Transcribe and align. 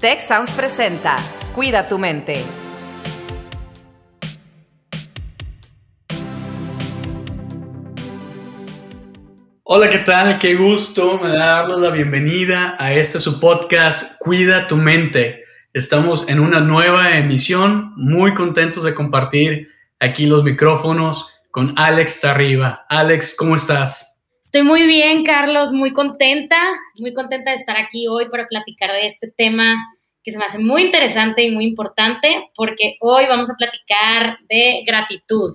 Tech 0.00 0.20
Sounds 0.20 0.52
presenta 0.52 1.16
Cuida 1.56 1.84
tu 1.84 1.98
mente. 1.98 2.34
Hola, 9.64 9.88
¿qué 9.88 9.98
tal? 9.98 10.38
Qué 10.38 10.54
gusto 10.54 11.18
me 11.18 11.30
da 11.30 11.62
darles 11.62 11.78
la 11.78 11.90
bienvenida 11.90 12.76
a 12.78 12.92
este 12.92 13.18
su 13.18 13.40
podcast 13.40 14.16
Cuida 14.20 14.68
tu 14.68 14.76
mente. 14.76 15.42
Estamos 15.72 16.28
en 16.28 16.38
una 16.38 16.60
nueva 16.60 17.18
emisión, 17.18 17.92
muy 17.96 18.34
contentos 18.34 18.84
de 18.84 18.94
compartir 18.94 19.68
aquí 19.98 20.26
los 20.26 20.44
micrófonos 20.44 21.28
con 21.50 21.74
Alex 21.76 22.20
Tarriba. 22.20 22.86
Alex, 22.88 23.34
¿cómo 23.36 23.56
estás? 23.56 24.17
Estoy 24.48 24.62
muy 24.62 24.84
bien, 24.86 25.24
Carlos, 25.24 25.72
muy 25.72 25.92
contenta, 25.92 26.56
muy 27.00 27.12
contenta 27.12 27.50
de 27.50 27.58
estar 27.58 27.76
aquí 27.76 28.06
hoy 28.08 28.30
para 28.30 28.46
platicar 28.46 28.90
de 28.92 29.06
este 29.06 29.30
tema 29.30 29.74
que 30.24 30.32
se 30.32 30.38
me 30.38 30.46
hace 30.46 30.58
muy 30.58 30.84
interesante 30.84 31.42
y 31.42 31.50
muy 31.50 31.66
importante, 31.66 32.48
porque 32.56 32.96
hoy 33.00 33.26
vamos 33.28 33.50
a 33.50 33.56
platicar 33.56 34.38
de 34.48 34.84
gratitud. 34.86 35.54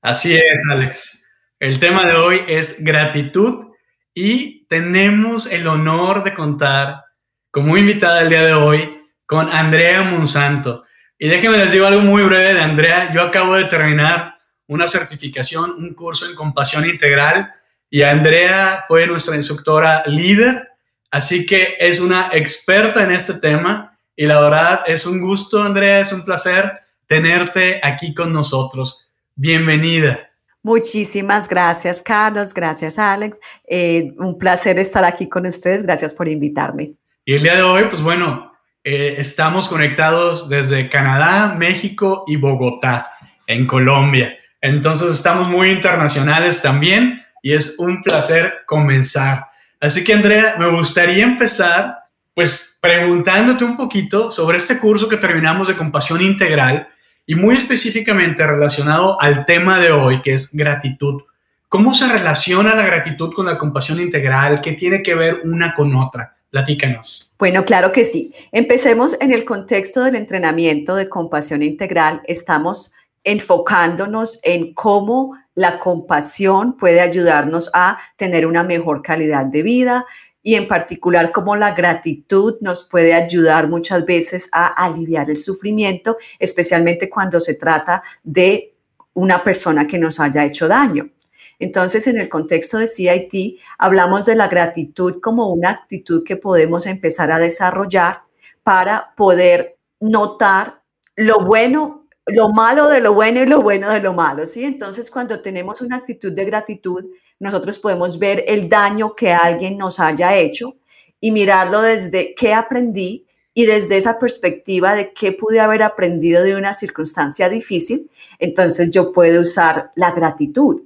Así 0.00 0.36
es, 0.36 0.62
Alex. 0.72 1.30
El 1.58 1.78
tema 1.78 2.06
de 2.06 2.14
hoy 2.14 2.40
es 2.48 2.82
gratitud 2.82 3.74
y 4.14 4.64
tenemos 4.68 5.44
el 5.44 5.66
honor 5.66 6.24
de 6.24 6.32
contar 6.32 7.04
como 7.50 7.76
invitada 7.76 8.22
el 8.22 8.30
día 8.30 8.46
de 8.46 8.54
hoy 8.54 9.02
con 9.26 9.50
Andrea 9.50 10.00
Monsanto. 10.00 10.86
Y 11.18 11.28
déjenme 11.28 11.58
les 11.58 11.72
digo 11.72 11.84
algo 11.84 12.00
muy 12.00 12.22
breve 12.22 12.54
de 12.54 12.60
Andrea. 12.62 13.12
Yo 13.12 13.20
acabo 13.20 13.54
de 13.56 13.64
terminar 13.64 14.38
una 14.66 14.88
certificación, 14.88 15.72
un 15.72 15.92
curso 15.92 16.24
en 16.24 16.34
compasión 16.34 16.88
integral 16.88 17.52
y 17.90 18.02
Andrea 18.02 18.84
fue 18.86 19.06
nuestra 19.06 19.34
instructora 19.34 20.04
líder, 20.06 20.68
así 21.10 21.44
que 21.44 21.76
es 21.80 21.98
una 21.98 22.30
experta 22.32 23.02
en 23.02 23.10
este 23.10 23.34
tema 23.34 23.98
y 24.14 24.26
la 24.26 24.40
verdad 24.40 24.82
es 24.86 25.04
un 25.04 25.20
gusto, 25.20 25.60
Andrea, 25.62 26.00
es 26.00 26.12
un 26.12 26.24
placer 26.24 26.80
tenerte 27.06 27.80
aquí 27.82 28.14
con 28.14 28.32
nosotros. 28.32 29.10
Bienvenida. 29.34 30.30
Muchísimas 30.62 31.48
gracias, 31.48 32.02
Carlos. 32.02 32.52
Gracias, 32.52 32.98
Alex. 32.98 33.38
Eh, 33.66 34.12
un 34.18 34.38
placer 34.38 34.78
estar 34.78 35.04
aquí 35.04 35.28
con 35.28 35.46
ustedes. 35.46 35.82
Gracias 35.82 36.12
por 36.12 36.28
invitarme. 36.28 36.92
Y 37.24 37.34
el 37.34 37.42
día 37.42 37.56
de 37.56 37.62
hoy, 37.62 37.84
pues 37.88 38.02
bueno, 38.02 38.52
eh, 38.84 39.14
estamos 39.18 39.68
conectados 39.68 40.48
desde 40.48 40.88
Canadá, 40.90 41.54
México 41.58 42.24
y 42.26 42.36
Bogotá, 42.36 43.10
en 43.46 43.66
Colombia. 43.66 44.36
Entonces 44.60 45.12
estamos 45.12 45.48
muy 45.48 45.70
internacionales 45.70 46.60
también 46.60 47.24
y 47.42 47.52
es 47.52 47.78
un 47.78 48.02
placer 48.02 48.60
comenzar. 48.66 49.46
Así 49.80 50.04
que 50.04 50.14
Andrea, 50.14 50.56
me 50.58 50.68
gustaría 50.68 51.24
empezar 51.24 51.96
pues 52.34 52.78
preguntándote 52.80 53.64
un 53.64 53.76
poquito 53.76 54.30
sobre 54.30 54.58
este 54.58 54.78
curso 54.78 55.08
que 55.08 55.16
terminamos 55.16 55.68
de 55.68 55.76
compasión 55.76 56.22
integral 56.22 56.88
y 57.26 57.34
muy 57.34 57.56
específicamente 57.56 58.46
relacionado 58.46 59.20
al 59.20 59.44
tema 59.44 59.78
de 59.78 59.92
hoy, 59.92 60.22
que 60.22 60.34
es 60.34 60.52
gratitud. 60.52 61.22
¿Cómo 61.68 61.94
se 61.94 62.08
relaciona 62.08 62.74
la 62.74 62.84
gratitud 62.84 63.32
con 63.32 63.46
la 63.46 63.56
compasión 63.56 64.00
integral? 64.00 64.60
¿Qué 64.60 64.72
tiene 64.72 65.02
que 65.02 65.14
ver 65.14 65.42
una 65.44 65.74
con 65.74 65.94
otra? 65.94 66.36
Platícanos. 66.50 67.34
Bueno, 67.38 67.64
claro 67.64 67.92
que 67.92 68.02
sí. 68.02 68.34
Empecemos 68.50 69.16
en 69.20 69.32
el 69.32 69.44
contexto 69.44 70.02
del 70.02 70.16
entrenamiento 70.16 70.96
de 70.96 71.08
compasión 71.08 71.62
integral. 71.62 72.22
Estamos 72.24 72.92
enfocándonos 73.22 74.40
en 74.42 74.74
cómo 74.74 75.38
la 75.60 75.78
compasión 75.78 76.78
puede 76.78 77.02
ayudarnos 77.02 77.70
a 77.74 77.98
tener 78.16 78.46
una 78.46 78.62
mejor 78.62 79.02
calidad 79.02 79.44
de 79.44 79.62
vida 79.62 80.06
y 80.42 80.54
en 80.54 80.66
particular 80.66 81.32
cómo 81.32 81.54
la 81.54 81.72
gratitud 81.74 82.56
nos 82.62 82.84
puede 82.84 83.12
ayudar 83.12 83.68
muchas 83.68 84.06
veces 84.06 84.48
a 84.52 84.68
aliviar 84.68 85.28
el 85.28 85.36
sufrimiento, 85.36 86.16
especialmente 86.38 87.10
cuando 87.10 87.40
se 87.40 87.52
trata 87.52 88.02
de 88.22 88.74
una 89.12 89.44
persona 89.44 89.86
que 89.86 89.98
nos 89.98 90.18
haya 90.18 90.46
hecho 90.46 90.66
daño. 90.66 91.10
Entonces, 91.58 92.06
en 92.06 92.18
el 92.18 92.30
contexto 92.30 92.78
de 92.78 92.86
CIT, 92.86 93.60
hablamos 93.76 94.24
de 94.24 94.36
la 94.36 94.48
gratitud 94.48 95.20
como 95.20 95.52
una 95.52 95.68
actitud 95.68 96.24
que 96.24 96.36
podemos 96.36 96.86
empezar 96.86 97.30
a 97.30 97.38
desarrollar 97.38 98.22
para 98.62 99.14
poder 99.14 99.76
notar 100.00 100.80
lo 101.16 101.44
bueno 101.44 101.99
lo 102.26 102.48
malo 102.50 102.88
de 102.88 103.00
lo 103.00 103.14
bueno 103.14 103.42
y 103.42 103.46
lo 103.46 103.60
bueno 103.60 103.90
de 103.90 104.00
lo 104.00 104.12
malo, 104.12 104.46
¿sí? 104.46 104.64
Entonces, 104.64 105.10
cuando 105.10 105.40
tenemos 105.40 105.80
una 105.80 105.96
actitud 105.96 106.32
de 106.32 106.44
gratitud, 106.44 107.04
nosotros 107.38 107.78
podemos 107.78 108.18
ver 108.18 108.44
el 108.46 108.68
daño 108.68 109.14
que 109.14 109.32
alguien 109.32 109.78
nos 109.78 109.98
haya 109.98 110.36
hecho 110.36 110.76
y 111.20 111.30
mirarlo 111.30 111.82
desde 111.82 112.34
qué 112.34 112.54
aprendí 112.54 113.26
y 113.52 113.66
desde 113.66 113.96
esa 113.96 114.18
perspectiva 114.18 114.94
de 114.94 115.12
qué 115.12 115.32
pude 115.32 115.60
haber 115.60 115.82
aprendido 115.82 116.42
de 116.42 116.54
una 116.54 116.72
circunstancia 116.72 117.48
difícil, 117.48 118.10
entonces 118.38 118.90
yo 118.90 119.12
puedo 119.12 119.40
usar 119.40 119.90
la 119.96 120.12
gratitud. 120.12 120.82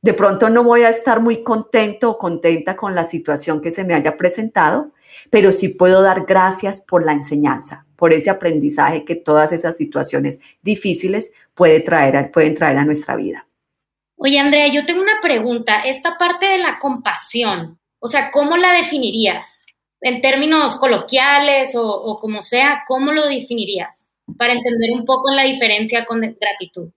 De 0.00 0.14
pronto 0.14 0.48
no 0.48 0.62
voy 0.62 0.82
a 0.82 0.90
estar 0.90 1.20
muy 1.20 1.42
contento 1.42 2.10
o 2.10 2.18
contenta 2.18 2.76
con 2.76 2.94
la 2.94 3.02
situación 3.02 3.60
que 3.60 3.72
se 3.72 3.84
me 3.84 3.94
haya 3.94 4.16
presentado, 4.16 4.92
pero 5.30 5.50
sí 5.50 5.70
puedo 5.70 6.02
dar 6.02 6.24
gracias 6.24 6.80
por 6.80 7.04
la 7.04 7.12
enseñanza, 7.12 7.84
por 7.96 8.12
ese 8.12 8.30
aprendizaje 8.30 9.04
que 9.04 9.16
todas 9.16 9.50
esas 9.50 9.76
situaciones 9.76 10.38
difíciles 10.62 11.32
puede 11.54 11.80
traer, 11.80 12.30
pueden 12.30 12.54
traer 12.54 12.76
a 12.78 12.84
nuestra 12.84 13.16
vida. 13.16 13.48
Oye, 14.16 14.38
Andrea, 14.38 14.68
yo 14.68 14.86
tengo 14.86 15.02
una 15.02 15.20
pregunta. 15.20 15.80
Esta 15.80 16.16
parte 16.16 16.46
de 16.46 16.58
la 16.58 16.78
compasión, 16.78 17.78
o 18.00 18.06
sea, 18.06 18.30
¿cómo 18.30 18.56
la 18.56 18.72
definirías? 18.72 19.64
En 20.00 20.20
términos 20.20 20.76
coloquiales 20.76 21.74
o, 21.74 21.86
o 21.86 22.18
como 22.20 22.40
sea, 22.40 22.84
¿cómo 22.86 23.10
lo 23.12 23.26
definirías? 23.26 24.10
Para 24.36 24.52
entender 24.52 24.90
un 24.92 25.04
poco 25.04 25.30
la 25.32 25.42
diferencia 25.42 26.04
con 26.04 26.20
gratitud. 26.20 26.90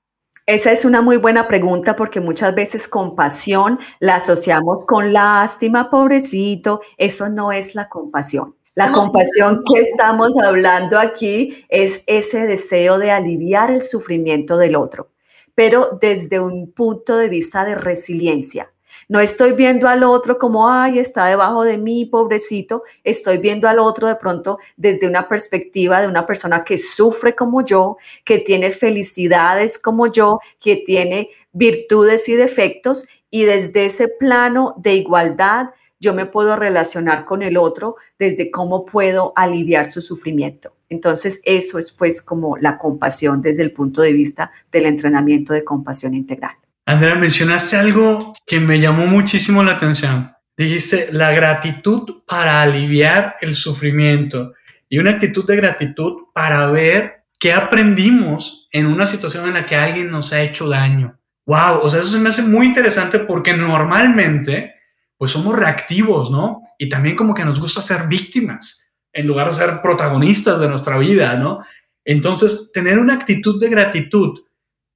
Esa 0.45 0.71
es 0.71 0.85
una 0.85 1.01
muy 1.01 1.17
buena 1.17 1.47
pregunta 1.47 1.95
porque 1.95 2.19
muchas 2.19 2.53
veces 2.55 2.87
compasión 2.87 3.79
la 3.99 4.15
asociamos 4.15 4.85
con 4.85 5.13
lástima, 5.13 5.89
pobrecito. 5.89 6.81
Eso 6.97 7.29
no 7.29 7.51
es 7.51 7.75
la 7.75 7.87
compasión. 7.87 8.55
La 8.75 8.91
compasión 8.91 9.63
que 9.65 9.81
estamos 9.81 10.37
hablando 10.41 10.97
aquí 10.97 11.65
es 11.67 12.03
ese 12.07 12.47
deseo 12.47 12.99
de 12.99 13.11
aliviar 13.11 13.69
el 13.69 13.83
sufrimiento 13.83 14.57
del 14.57 14.77
otro, 14.77 15.09
pero 15.55 15.97
desde 15.99 16.39
un 16.39 16.71
punto 16.71 17.17
de 17.17 17.27
vista 17.27 17.65
de 17.65 17.75
resiliencia. 17.75 18.70
No 19.11 19.19
estoy 19.19 19.51
viendo 19.51 19.89
al 19.89 20.05
otro 20.05 20.39
como, 20.39 20.69
ay, 20.69 20.97
está 20.97 21.25
debajo 21.25 21.65
de 21.65 21.77
mí, 21.77 22.05
pobrecito. 22.05 22.83
Estoy 23.03 23.39
viendo 23.39 23.67
al 23.67 23.77
otro 23.79 24.07
de 24.07 24.15
pronto 24.15 24.57
desde 24.77 25.05
una 25.05 25.27
perspectiva 25.27 25.99
de 25.99 26.07
una 26.07 26.25
persona 26.25 26.63
que 26.63 26.77
sufre 26.77 27.35
como 27.35 27.65
yo, 27.65 27.97
que 28.23 28.37
tiene 28.37 28.71
felicidades 28.71 29.77
como 29.77 30.07
yo, 30.07 30.39
que 30.61 30.77
tiene 30.77 31.27
virtudes 31.51 32.29
y 32.29 32.35
defectos. 32.35 33.05
Y 33.29 33.43
desde 33.43 33.87
ese 33.87 34.07
plano 34.07 34.75
de 34.77 34.95
igualdad, 34.95 35.71
yo 35.99 36.13
me 36.13 36.25
puedo 36.25 36.55
relacionar 36.55 37.25
con 37.25 37.41
el 37.41 37.57
otro 37.57 37.97
desde 38.17 38.49
cómo 38.49 38.85
puedo 38.85 39.33
aliviar 39.35 39.91
su 39.91 40.01
sufrimiento. 40.01 40.71
Entonces, 40.87 41.41
eso 41.43 41.79
es 41.79 41.91
pues 41.91 42.21
como 42.21 42.55
la 42.55 42.77
compasión 42.77 43.41
desde 43.41 43.63
el 43.63 43.73
punto 43.73 44.01
de 44.01 44.13
vista 44.13 44.51
del 44.71 44.85
entrenamiento 44.85 45.51
de 45.51 45.65
compasión 45.65 46.13
integral. 46.13 46.60
Andrea, 46.85 47.15
mencionaste 47.15 47.77
algo 47.77 48.33
que 48.45 48.59
me 48.59 48.79
llamó 48.79 49.05
muchísimo 49.05 49.63
la 49.63 49.73
atención. 49.73 50.31
Dijiste 50.57 51.09
la 51.11 51.31
gratitud 51.31 52.23
para 52.27 52.61
aliviar 52.61 53.35
el 53.41 53.55
sufrimiento 53.55 54.53
y 54.89 54.99
una 54.99 55.11
actitud 55.11 55.45
de 55.45 55.55
gratitud 55.55 56.23
para 56.33 56.69
ver 56.71 57.23
qué 57.39 57.53
aprendimos 57.53 58.67
en 58.71 58.87
una 58.87 59.05
situación 59.05 59.47
en 59.47 59.53
la 59.53 59.65
que 59.65 59.75
alguien 59.75 60.11
nos 60.11 60.33
ha 60.33 60.41
hecho 60.41 60.67
daño. 60.67 61.17
Wow, 61.45 61.79
o 61.81 61.89
sea, 61.89 62.01
eso 62.01 62.09
se 62.09 62.19
me 62.19 62.29
hace 62.29 62.43
muy 62.43 62.67
interesante 62.67 63.19
porque 63.19 63.53
normalmente 63.53 64.75
pues 65.17 65.31
somos 65.31 65.55
reactivos, 65.55 66.31
¿no? 66.31 66.63
Y 66.77 66.89
también 66.89 67.15
como 67.15 67.33
que 67.33 67.45
nos 67.45 67.59
gusta 67.59 67.81
ser 67.81 68.07
víctimas 68.07 68.93
en 69.13 69.27
lugar 69.27 69.47
de 69.47 69.53
ser 69.53 69.81
protagonistas 69.81 70.59
de 70.59 70.67
nuestra 70.67 70.97
vida, 70.97 71.35
¿no? 71.35 71.59
Entonces, 72.03 72.71
tener 72.73 72.97
una 72.97 73.13
actitud 73.13 73.59
de 73.59 73.69
gratitud 73.69 74.39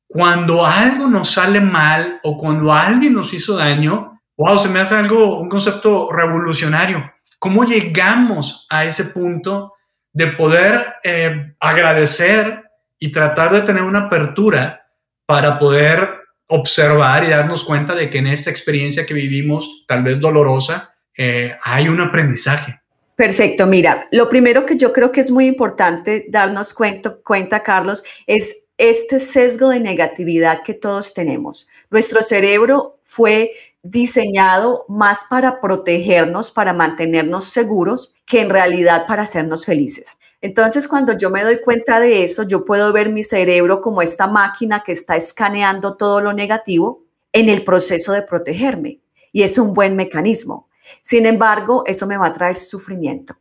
cuando 0.08 0.66
algo 0.66 1.08
nos 1.08 1.32
sale 1.32 1.60
mal 1.60 2.20
o 2.24 2.38
cuando 2.38 2.72
alguien 2.72 3.14
nos 3.14 3.34
hizo 3.34 3.58
daño, 3.58 4.22
wow, 4.38 4.58
se 4.58 4.70
me 4.70 4.80
hace 4.80 4.96
algo, 4.96 5.40
un 5.40 5.50
concepto 5.50 6.12
revolucionario. 6.12 7.12
¿Cómo 7.40 7.64
llegamos 7.64 8.66
a 8.70 8.86
ese 8.86 9.06
punto 9.06 9.74
de 10.14 10.28
poder 10.28 10.96
eh, 11.04 11.54
agradecer 11.60 12.64
y 12.98 13.12
tratar 13.12 13.52
de 13.52 13.62
tener 13.62 13.84
una 13.84 14.06
apertura 14.06 14.88
para 15.26 15.60
poder 15.60 16.22
observar 16.48 17.24
y 17.24 17.30
darnos 17.30 17.64
cuenta 17.64 17.96
de 17.96 18.10
que 18.10 18.20
en 18.20 18.28
esta 18.28 18.50
experiencia 18.50 19.06
que 19.06 19.14
vivimos, 19.14 19.86
tal 19.88 20.04
vez 20.04 20.20
dolorosa, 20.20 20.94
eh, 21.18 21.58
hay 21.64 21.88
un 21.88 22.00
aprendizaje? 22.02 22.80
Perfecto, 23.16 23.66
mira, 23.66 24.08
lo 24.12 24.28
primero 24.28 24.66
que 24.66 24.78
yo 24.78 24.92
creo 24.92 25.12
que 25.12 25.22
es 25.22 25.32
muy 25.32 25.48
importante 25.48 26.26
darnos 26.30 26.74
cuenta, 26.74 27.16
cuenta 27.24 27.64
Carlos, 27.64 28.04
es 28.28 28.65
este 28.78 29.20
sesgo 29.20 29.70
de 29.70 29.80
negatividad 29.80 30.64
que 30.64 30.74
todos 30.74 31.14
tenemos. 31.14 31.68
Nuestro 31.90 32.22
cerebro 32.22 33.00
fue 33.04 33.52
diseñado 33.84 34.86
más 34.88 35.26
para 35.30 35.62
protegernos, 35.62 36.52
para 36.52 36.74
mantenernos 36.74 37.46
seguros, 37.46 38.14
que 38.26 38.42
en 38.42 38.50
realidad 38.50 39.06
para 39.08 39.24
hacernos 39.24 39.66
felices. 39.66 40.18
Entonces, 40.42 40.88
cuando 40.88 41.18
yo 41.18 41.30
me 41.30 41.44
doy 41.44 41.62
cuenta 41.62 42.00
de 42.00 42.24
eso, 42.24 42.44
yo 42.44 42.66
puedo 42.66 42.92
ver 42.92 43.12
mi 43.12 43.24
cerebro 43.24 43.82
como 43.82 44.02
esta 44.02 44.28
máquina 44.28 44.84
que 44.84 44.92
está 44.92 45.16
escaneando 45.16 45.98
todo 45.98 46.22
lo 46.22 46.34
negativo 46.34 47.04
en 47.32 47.50
el 47.50 47.64
proceso 47.64 48.12
de 48.14 48.24
protegerme. 48.24 49.00
Y 49.32 49.44
es 49.44 49.58
un 49.58 49.74
buen 49.74 49.96
mecanismo. 49.96 50.68
Sin 51.02 51.26
embargo, 51.26 51.84
eso 51.86 52.08
me 52.08 52.18
va 52.18 52.28
a 52.28 52.34
traer 52.34 52.58
sufrimiento. 52.58 53.36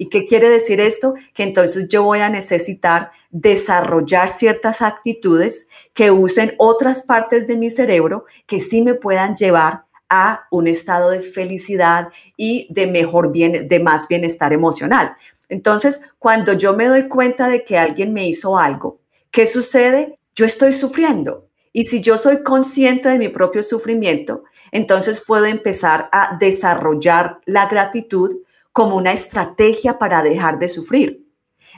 ¿Y 0.00 0.08
qué 0.08 0.24
quiere 0.24 0.48
decir 0.48 0.80
esto? 0.80 1.14
Que 1.34 1.42
entonces 1.42 1.88
yo 1.88 2.04
voy 2.04 2.20
a 2.20 2.30
necesitar 2.30 3.10
desarrollar 3.30 4.28
ciertas 4.28 4.80
actitudes 4.80 5.68
que 5.92 6.12
usen 6.12 6.54
otras 6.58 7.02
partes 7.02 7.48
de 7.48 7.56
mi 7.56 7.68
cerebro 7.68 8.24
que 8.46 8.60
sí 8.60 8.82
me 8.82 8.94
puedan 8.94 9.34
llevar 9.34 9.84
a 10.08 10.46
un 10.50 10.68
estado 10.68 11.10
de 11.10 11.20
felicidad 11.20 12.08
y 12.36 12.68
de 12.70 12.86
mejor 12.86 13.32
bien, 13.32 13.68
de 13.68 13.80
más 13.80 14.06
bienestar 14.08 14.52
emocional. 14.52 15.16
Entonces, 15.48 16.02
cuando 16.18 16.52
yo 16.52 16.74
me 16.74 16.86
doy 16.86 17.08
cuenta 17.08 17.48
de 17.48 17.64
que 17.64 17.76
alguien 17.76 18.12
me 18.12 18.26
hizo 18.28 18.56
algo, 18.56 19.00
¿qué 19.32 19.46
sucede? 19.46 20.18
Yo 20.34 20.46
estoy 20.46 20.72
sufriendo. 20.72 21.48
Y 21.72 21.86
si 21.86 22.00
yo 22.00 22.16
soy 22.16 22.42
consciente 22.42 23.08
de 23.08 23.18
mi 23.18 23.28
propio 23.28 23.62
sufrimiento, 23.62 24.44
entonces 24.72 25.22
puedo 25.26 25.44
empezar 25.44 26.08
a 26.12 26.36
desarrollar 26.38 27.40
la 27.44 27.66
gratitud 27.66 28.36
como 28.78 28.94
una 28.94 29.10
estrategia 29.10 29.98
para 29.98 30.22
dejar 30.22 30.60
de 30.60 30.68
sufrir. 30.68 31.26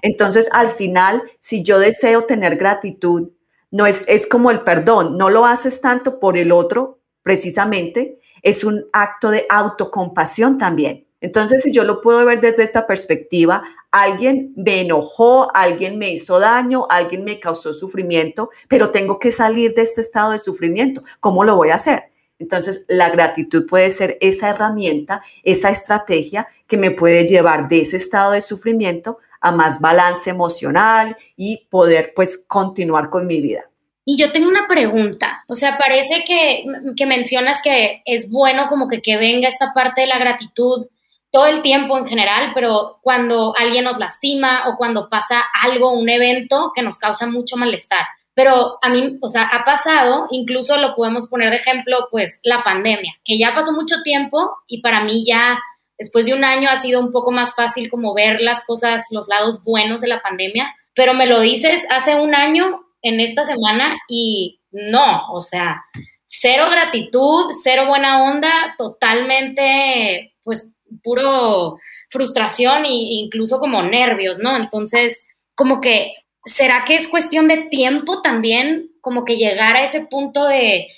Entonces, 0.02 0.50
al 0.52 0.69
final, 0.69 1.23
si 1.41 1.62
yo 1.62 1.79
deseo 1.79 2.25
tener 2.25 2.56
gratitud, 2.56 3.31
no 3.70 3.87
es, 3.87 4.05
es 4.06 4.26
como 4.26 4.50
el 4.50 4.64
perdón, 4.64 5.17
no 5.17 5.31
lo 5.31 5.47
haces 5.47 5.81
tanto 5.81 6.20
por 6.20 6.37
el 6.37 6.52
otro, 6.52 7.00
precisamente, 7.23 8.20
es 8.43 8.64
un 8.64 8.85
acto 8.93 9.31
de 9.31 9.47
autocompasión 9.49 10.58
también. 10.58 11.06
Entonces, 11.23 11.62
si 11.62 11.73
yo 11.73 11.85
lo 11.85 12.02
puedo 12.02 12.23
ver 12.26 12.43
desde 12.43 12.64
esta 12.64 12.87
perspectiva, 12.87 13.62
alguien 13.91 14.52
me 14.55 14.82
enojó, 14.82 15.49
alguien 15.56 15.97
me 15.97 16.11
hizo 16.11 16.38
daño, 16.38 16.87
alguien 16.91 17.25
me 17.25 17.41
causó 17.41 17.73
sufrimiento, 17.73 18.50
pero 18.69 18.91
tengo 18.91 19.19
que 19.19 19.31
salir 19.31 19.73
de 19.73 19.81
este 19.81 20.02
estado 20.02 20.32
de 20.32 20.38
sufrimiento. 20.38 21.00
¿Cómo 21.20 21.44
lo 21.44 21.56
voy 21.56 21.70
a 21.70 21.76
hacer? 21.76 22.10
Entonces, 22.41 22.87
la 22.89 23.11
gratitud 23.11 23.67
puede 23.67 23.91
ser 23.91 24.19
esa 24.21 24.51
herramienta, 24.51 25.23
esa 25.45 25.71
estrategia 25.71 26.49
que 26.67 26.79
me 26.79 26.91
puede 26.91 27.27
llevar 27.27 27.69
de 27.69 27.83
ese 27.83 27.99
estado 27.99 28.33
de 28.33 28.41
sufrimiento 28.41 29.19
a 29.41 29.53
más 29.53 29.81
balance 29.81 30.29
emocional 30.29 31.17
y 31.37 31.69
poder 31.71 32.13
pues 32.17 32.39
continuar 32.39 33.11
con 33.11 33.27
mi 33.27 33.41
vida. 33.41 33.71
Y 34.05 34.17
yo 34.17 34.33
tengo 34.33 34.49
una 34.49 34.67
pregunta, 34.67 35.45
o 35.49 35.55
sea, 35.55 35.79
parece 35.79 36.25
que, 36.27 36.65
que 36.97 37.07
mencionas 37.07 37.61
que 37.63 38.03
es 38.07 38.29
bueno 38.29 38.67
como 38.69 38.89
que, 38.89 39.03
que 39.03 39.19
venga 39.19 39.47
esta 39.47 39.73
parte 39.75 40.01
de 40.01 40.07
la 40.07 40.19
gratitud 40.19 40.87
todo 41.31 41.47
el 41.47 41.63
tiempo 41.63 41.97
en 41.97 42.07
general, 42.07 42.53
pero 42.55 42.99
cuando 43.03 43.55
alguien 43.57 43.85
nos 43.85 43.99
lastima 43.99 44.69
o 44.69 44.77
cuando 44.77 45.09
pasa 45.09 45.45
algo, 45.63 45.93
un 45.93 46.09
evento 46.09 46.73
que 46.75 46.83
nos 46.83 46.99
causa 46.99 47.27
mucho 47.27 47.57
malestar. 47.57 48.07
Pero 48.41 48.79
a 48.81 48.89
mí, 48.89 49.19
o 49.21 49.29
sea, 49.29 49.43
ha 49.43 49.67
pasado, 49.67 50.27
incluso 50.31 50.79
lo 50.79 50.95
podemos 50.95 51.29
poner 51.29 51.51
de 51.51 51.57
ejemplo, 51.57 52.09
pues 52.11 52.41
la 52.43 52.65
pandemia, 52.65 53.13
que 53.23 53.39
ya 53.39 53.55
pasó 53.55 53.73
mucho 53.73 53.97
tiempo 54.03 54.57
y 54.67 54.81
para 54.81 55.05
mí 55.05 55.27
ya 55.27 55.61
después 55.99 56.25
de 56.25 56.33
un 56.33 56.43
año 56.43 56.71
ha 56.71 56.77
sido 56.77 57.01
un 57.01 57.13
poco 57.13 57.33
más 57.33 57.55
fácil 57.55 57.91
como 57.91 58.15
ver 58.15 58.41
las 58.41 58.65
cosas, 58.65 59.03
los 59.11 59.29
lados 59.29 59.63
buenos 59.63 60.01
de 60.01 60.09
la 60.09 60.23
pandemia, 60.23 60.75
pero 60.95 61.13
me 61.13 61.27
lo 61.27 61.39
dices 61.41 61.85
hace 61.91 62.15
un 62.15 62.35
año 62.35 62.81
en 63.03 63.21
esta 63.21 63.45
semana 63.45 63.99
y 64.09 64.63
no, 64.71 65.31
o 65.35 65.43
sea, 65.43 65.85
cero 66.25 66.69
gratitud, 66.71 67.53
cero 67.63 67.85
buena 67.89 68.23
onda, 68.23 68.75
totalmente, 68.79 70.33
pues, 70.45 70.67
puro 71.03 71.77
frustración 72.09 72.87
e 72.87 72.89
incluso 72.91 73.61
como 73.61 73.83
nervios, 73.83 74.39
¿no? 74.39 74.57
Entonces, 74.57 75.29
como 75.55 75.83
que 75.83 76.15
¿será 76.50 76.85
que 76.87 76.97
es 76.97 77.08
cuestión 77.08 77.49
de 77.49 77.69
tiempo 77.70 78.23
también 78.23 78.91
como 79.00 79.25
que 79.25 79.37
llegar 79.37 79.76
a 79.76 79.85
ese 79.85 80.02
punto 80.02 80.47
de, 80.47 80.88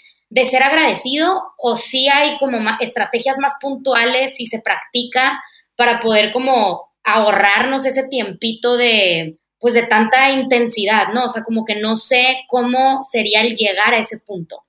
ser 0.51 0.63
agradecido 0.63 1.43
o 1.59 1.77
si 1.77 2.09
hay 2.09 2.39
como 2.39 2.59
estrategias 2.81 3.39
más 3.39 3.53
puntuales 3.61 4.37
si 4.37 4.47
se 4.47 4.61
practica 4.61 5.43
para 5.77 6.01
poder 6.01 6.33
como 6.33 6.91
ahorrarnos 7.05 7.85
ese 7.87 8.05
tiempito 8.09 8.77
de 8.77 9.39
pues 9.59 9.75
de 9.75 9.85
tanta 9.85 10.33
intensidad, 10.33 11.13
¿no? 11.15 11.27
O 11.27 11.29
sea, 11.29 11.45
como 11.45 11.65
que 11.65 11.81
no 11.81 11.95
sé 11.95 12.39
cómo 12.49 13.05
sería 13.05 13.43
el 13.43 13.55
llegar 13.55 13.95
a 13.95 13.99
ese 13.99 14.19
punto. 14.19 14.65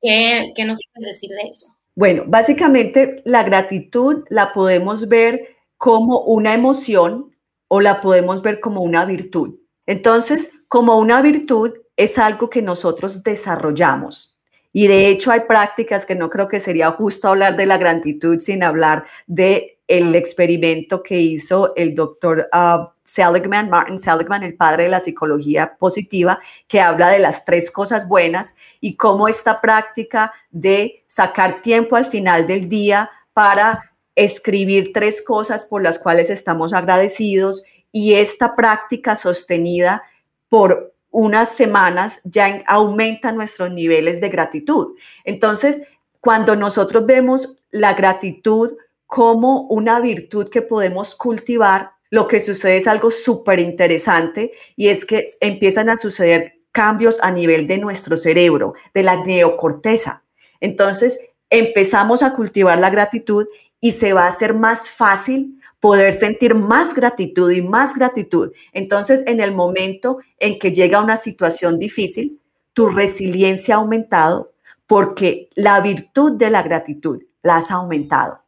¿Qué, 0.00 0.52
qué 0.54 0.64
nos 0.64 0.78
puedes 0.94 1.14
decir 1.14 1.30
de 1.30 1.48
eso? 1.48 1.76
Bueno, 1.94 2.24
básicamente 2.26 3.16
la 3.26 3.42
gratitud 3.42 4.24
la 4.30 4.54
podemos 4.54 5.06
ver 5.08 5.56
como 5.76 6.20
una 6.20 6.54
emoción 6.54 7.36
o 7.68 7.82
la 7.82 8.00
podemos 8.00 8.40
ver 8.40 8.60
como 8.60 8.80
una 8.80 9.04
virtud. 9.04 9.61
Entonces, 9.86 10.50
como 10.68 10.98
una 10.98 11.20
virtud 11.22 11.72
es 11.96 12.18
algo 12.18 12.48
que 12.48 12.62
nosotros 12.62 13.22
desarrollamos. 13.22 14.40
Y 14.72 14.86
de 14.86 15.08
hecho 15.08 15.30
hay 15.30 15.40
prácticas 15.40 16.06
que 16.06 16.14
no 16.14 16.30
creo 16.30 16.48
que 16.48 16.60
sería 16.60 16.90
justo 16.92 17.28
hablar 17.28 17.56
de 17.56 17.66
la 17.66 17.76
gratitud 17.76 18.40
sin 18.40 18.62
hablar 18.62 19.04
de 19.26 19.78
el 19.86 20.14
experimento 20.14 21.02
que 21.02 21.20
hizo 21.20 21.74
el 21.76 21.94
doctor 21.94 22.48
uh, 22.54 22.86
Seligman, 23.02 23.68
Martin 23.68 23.98
Seligman, 23.98 24.42
el 24.42 24.54
padre 24.54 24.84
de 24.84 24.88
la 24.88 25.00
psicología 25.00 25.76
positiva, 25.76 26.38
que 26.66 26.80
habla 26.80 27.10
de 27.10 27.18
las 27.18 27.44
tres 27.44 27.70
cosas 27.70 28.08
buenas 28.08 28.54
y 28.80 28.96
cómo 28.96 29.28
esta 29.28 29.60
práctica 29.60 30.32
de 30.50 31.04
sacar 31.06 31.60
tiempo 31.60 31.96
al 31.96 32.06
final 32.06 32.46
del 32.46 32.70
día 32.70 33.10
para 33.34 33.92
escribir 34.14 34.92
tres 34.94 35.22
cosas 35.22 35.66
por 35.66 35.82
las 35.82 35.98
cuales 35.98 36.30
estamos 36.30 36.72
agradecidos 36.72 37.64
y 37.92 38.14
esta 38.14 38.56
práctica 38.56 39.14
sostenida 39.14 40.02
por 40.48 40.94
unas 41.10 41.50
semanas 41.50 42.20
ya 42.24 42.64
aumenta 42.66 43.32
nuestros 43.32 43.70
niveles 43.70 44.20
de 44.20 44.30
gratitud. 44.30 44.96
Entonces, 45.24 45.82
cuando 46.20 46.56
nosotros 46.56 47.04
vemos 47.04 47.58
la 47.70 47.92
gratitud 47.92 48.72
como 49.06 49.62
una 49.68 50.00
virtud 50.00 50.48
que 50.48 50.62
podemos 50.62 51.14
cultivar, 51.14 51.92
lo 52.10 52.28
que 52.28 52.40
sucede 52.40 52.78
es 52.78 52.86
algo 52.86 53.10
súper 53.10 53.60
interesante 53.60 54.52
y 54.74 54.88
es 54.88 55.04
que 55.04 55.26
empiezan 55.40 55.90
a 55.90 55.96
suceder 55.96 56.54
cambios 56.72 57.20
a 57.22 57.30
nivel 57.30 57.66
de 57.66 57.78
nuestro 57.78 58.16
cerebro, 58.16 58.74
de 58.94 59.02
la 59.02 59.22
neocorteza. 59.22 60.24
Entonces, 60.60 61.20
empezamos 61.50 62.22
a 62.22 62.34
cultivar 62.34 62.78
la 62.78 62.88
gratitud 62.88 63.46
y 63.80 63.92
se 63.92 64.12
va 64.12 64.24
a 64.24 64.28
hacer 64.28 64.54
más 64.54 64.88
fácil 64.88 65.61
poder 65.82 66.12
sentir 66.12 66.54
más 66.54 66.94
gratitud 66.94 67.50
y 67.50 67.60
más 67.60 67.96
gratitud. 67.96 68.52
Entonces, 68.72 69.24
en 69.26 69.40
el 69.40 69.52
momento 69.52 70.18
en 70.38 70.60
que 70.60 70.70
llega 70.70 71.02
una 71.02 71.16
situación 71.16 71.80
difícil, 71.80 72.40
tu 72.72 72.88
resiliencia 72.88 73.74
ha 73.74 73.78
aumentado 73.78 74.52
porque 74.86 75.48
la 75.56 75.80
virtud 75.80 76.38
de 76.38 76.50
la 76.50 76.62
gratitud 76.62 77.20
la 77.42 77.56
has 77.56 77.72
aumentado. 77.72 78.44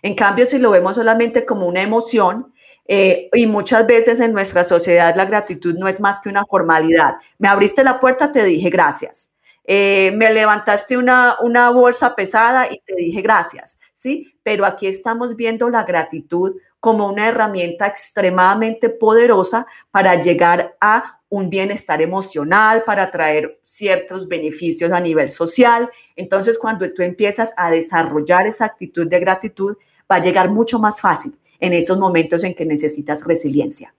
En 0.00 0.14
cambio, 0.14 0.46
si 0.46 0.60
lo 0.60 0.70
vemos 0.70 0.94
solamente 0.94 1.44
como 1.44 1.66
una 1.66 1.82
emoción, 1.82 2.52
eh, 2.86 3.30
y 3.32 3.48
muchas 3.48 3.84
veces 3.88 4.20
en 4.20 4.32
nuestra 4.32 4.62
sociedad 4.62 5.16
la 5.16 5.24
gratitud 5.24 5.74
no 5.74 5.88
es 5.88 6.00
más 6.00 6.20
que 6.20 6.28
una 6.28 6.44
formalidad. 6.46 7.16
Me 7.38 7.48
abriste 7.48 7.82
la 7.82 7.98
puerta, 7.98 8.30
te 8.30 8.44
dije 8.44 8.70
gracias. 8.70 9.32
Eh, 9.64 10.12
me 10.14 10.32
levantaste 10.32 10.96
una, 10.96 11.34
una 11.42 11.70
bolsa 11.70 12.14
pesada 12.14 12.70
y 12.70 12.80
te 12.86 12.94
dije 12.94 13.22
gracias, 13.22 13.80
¿sí? 13.92 14.38
Pero 14.44 14.64
aquí 14.64 14.86
estamos 14.86 15.34
viendo 15.34 15.68
la 15.68 15.82
gratitud 15.82 16.54
como 16.86 17.08
una 17.08 17.26
herramienta 17.26 17.88
extremadamente 17.88 18.88
poderosa 18.90 19.66
para 19.90 20.22
llegar 20.22 20.76
a 20.80 21.18
un 21.28 21.50
bienestar 21.50 22.00
emocional, 22.00 22.84
para 22.86 23.10
traer 23.10 23.58
ciertos 23.60 24.28
beneficios 24.28 24.92
a 24.92 25.00
nivel 25.00 25.28
social. 25.28 25.90
Entonces, 26.14 26.56
cuando 26.56 26.88
tú 26.94 27.02
empiezas 27.02 27.52
a 27.56 27.72
desarrollar 27.72 28.46
esa 28.46 28.66
actitud 28.66 29.08
de 29.08 29.18
gratitud, 29.18 29.76
va 30.08 30.14
a 30.14 30.20
llegar 30.20 30.48
mucho 30.48 30.78
más 30.78 31.00
fácil 31.00 31.36
en 31.58 31.72
esos 31.72 31.98
momentos 31.98 32.44
en 32.44 32.54
que 32.54 32.64
necesitas 32.64 33.24
resiliencia. 33.24 33.92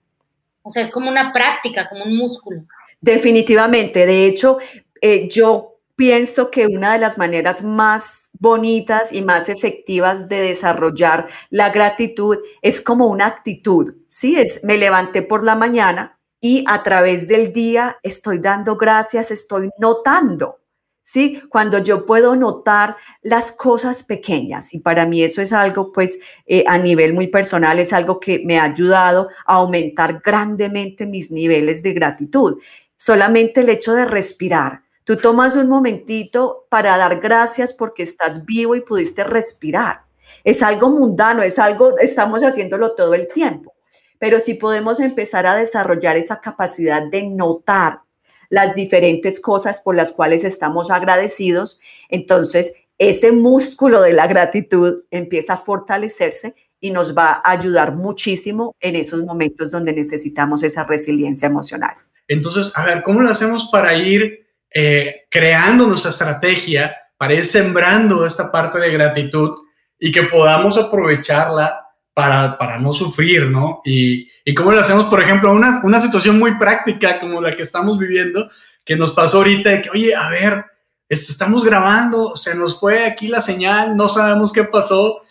O 0.61 0.69
sea, 0.69 0.81
es 0.81 0.89
como 0.89 1.09
una 1.09 1.33
práctica, 1.33 1.89
como 1.89 2.05
un 2.05 2.15
músculo. 2.15 2.63
Definitivamente. 3.01 4.05
De 4.05 4.27
hecho, 4.27 4.59
eh, 5.01 5.27
yo 5.27 5.76
pienso 5.97 6.51
que 6.51 6.67
una 6.67 6.93
de 6.93 6.99
las 6.99 7.17
maneras 7.17 7.63
más 7.63 8.29
bonitas 8.39 9.11
y 9.11 9.23
más 9.23 9.49
efectivas 9.49 10.29
de 10.29 10.39
desarrollar 10.41 11.27
la 11.49 11.71
gratitud 11.71 12.37
es 12.61 12.81
como 12.81 13.07
una 13.07 13.25
actitud, 13.25 13.95
¿sí? 14.07 14.37
Es, 14.37 14.63
me 14.63 14.77
levanté 14.77 15.23
por 15.23 15.43
la 15.43 15.55
mañana 15.55 16.19
y 16.39 16.63
a 16.67 16.83
través 16.83 17.27
del 17.27 17.51
día 17.51 17.97
estoy 18.03 18.37
dando 18.37 18.77
gracias, 18.77 19.31
estoy 19.31 19.71
notando, 19.79 20.59
¿sí? 21.01 21.41
Cuando 21.49 21.79
yo 21.79 22.05
puedo 22.05 22.35
notar 22.35 22.95
las 23.23 23.51
cosas 23.51 24.03
pequeñas 24.03 24.75
y 24.75 24.79
para 24.79 25.07
mí 25.07 25.23
eso 25.23 25.41
es 25.41 25.51
algo, 25.51 25.91
pues, 25.91 26.19
eh, 26.45 26.63
a 26.67 26.77
nivel 26.77 27.15
muy 27.15 27.25
personal, 27.25 27.79
es 27.79 27.91
algo 27.91 28.19
que 28.19 28.43
me 28.45 28.59
ha 28.59 28.65
ayudado 28.65 29.29
a 29.47 29.55
aumentar 29.55 30.21
grandemente 30.23 31.07
mis 31.07 31.31
niveles 31.31 31.81
de 31.81 31.93
gratitud. 31.93 32.59
Solamente 32.95 33.61
el 33.61 33.69
hecho 33.69 33.95
de 33.95 34.05
respirar, 34.05 34.83
Tú 35.07 35.15
tomas 35.15 35.55
un 35.55 35.69
momentito 35.69 36.67
para 36.67 36.97
dar 36.97 37.21
gracias 37.21 37.71
porque 37.71 38.03
estás 38.03 38.43
vivo 38.43 38.75
y 38.75 38.81
pudiste 38.81 39.23
respirar. 39.23 40.01
Es 40.43 40.61
algo 40.61 40.89
mundano, 40.89 41.43
es 41.43 41.59
algo, 41.59 41.97
estamos 41.97 42.43
haciéndolo 42.43 42.93
todo 42.93 43.13
el 43.13 43.29
tiempo. 43.29 43.73
Pero 44.19 44.41
si 44.41 44.55
podemos 44.55 44.99
empezar 44.99 45.47
a 45.47 45.55
desarrollar 45.55 46.17
esa 46.17 46.41
capacidad 46.41 47.09
de 47.09 47.23
notar 47.23 48.01
las 48.49 48.75
diferentes 48.75 49.39
cosas 49.39 49.79
por 49.79 49.95
las 49.95 50.11
cuales 50.11 50.43
estamos 50.43 50.91
agradecidos, 50.91 51.79
entonces 52.09 52.73
ese 52.97 53.31
músculo 53.31 54.01
de 54.01 54.11
la 54.11 54.27
gratitud 54.27 55.05
empieza 55.09 55.53
a 55.53 55.63
fortalecerse 55.63 56.53
y 56.81 56.91
nos 56.91 57.17
va 57.17 57.41
a 57.45 57.51
ayudar 57.51 57.95
muchísimo 57.95 58.75
en 58.81 58.97
esos 58.97 59.23
momentos 59.23 59.71
donde 59.71 59.93
necesitamos 59.93 60.63
esa 60.63 60.83
resiliencia 60.83 61.45
emocional. 61.45 61.95
Entonces, 62.27 62.73
a 62.75 62.83
ver, 62.83 63.03
¿cómo 63.03 63.21
lo 63.21 63.29
hacemos 63.29 63.69
para 63.71 63.95
ir 63.95 64.46
eh, 64.79 65.25
creando 65.31 65.87
nuestra 65.87 66.11
estrategia, 66.11 66.95
para 67.17 67.33
ir 67.33 67.47
sembrando 67.47 68.27
esta 68.27 68.51
parte 68.51 68.77
de 68.77 68.91
gratitud 68.91 69.55
y 69.97 70.11
que 70.11 70.21
podamos 70.21 70.77
aprovecharla 70.77 71.83
para, 72.13 72.59
para 72.59 72.77
no 72.77 72.93
sufrir, 72.93 73.49
¿no? 73.49 73.81
Y, 73.83 74.29
y 74.45 74.53
cómo 74.53 74.71
lo 74.71 74.79
hacemos, 74.79 75.05
por 75.05 75.19
ejemplo, 75.19 75.51
una, 75.51 75.81
una 75.83 75.99
situación 75.99 76.37
muy 76.37 76.59
práctica 76.59 77.19
como 77.19 77.41
la 77.41 77.55
que 77.55 77.63
estamos 77.63 77.97
viviendo, 77.97 78.51
que 78.85 78.95
nos 78.95 79.13
pasó 79.13 79.37
ahorita 79.37 79.71
de 79.71 79.81
que, 79.81 79.89
oye, 79.89 80.13
a 80.13 80.29
ver, 80.29 80.63
este, 81.09 81.31
estamos 81.31 81.65
grabando, 81.65 82.35
se 82.35 82.53
nos 82.53 82.79
fue 82.79 83.03
aquí 83.07 83.29
la 83.29 83.41
señal, 83.41 83.97
no 83.97 84.07
sabemos 84.07 84.53
qué 84.53 84.63
pasó 84.63 85.23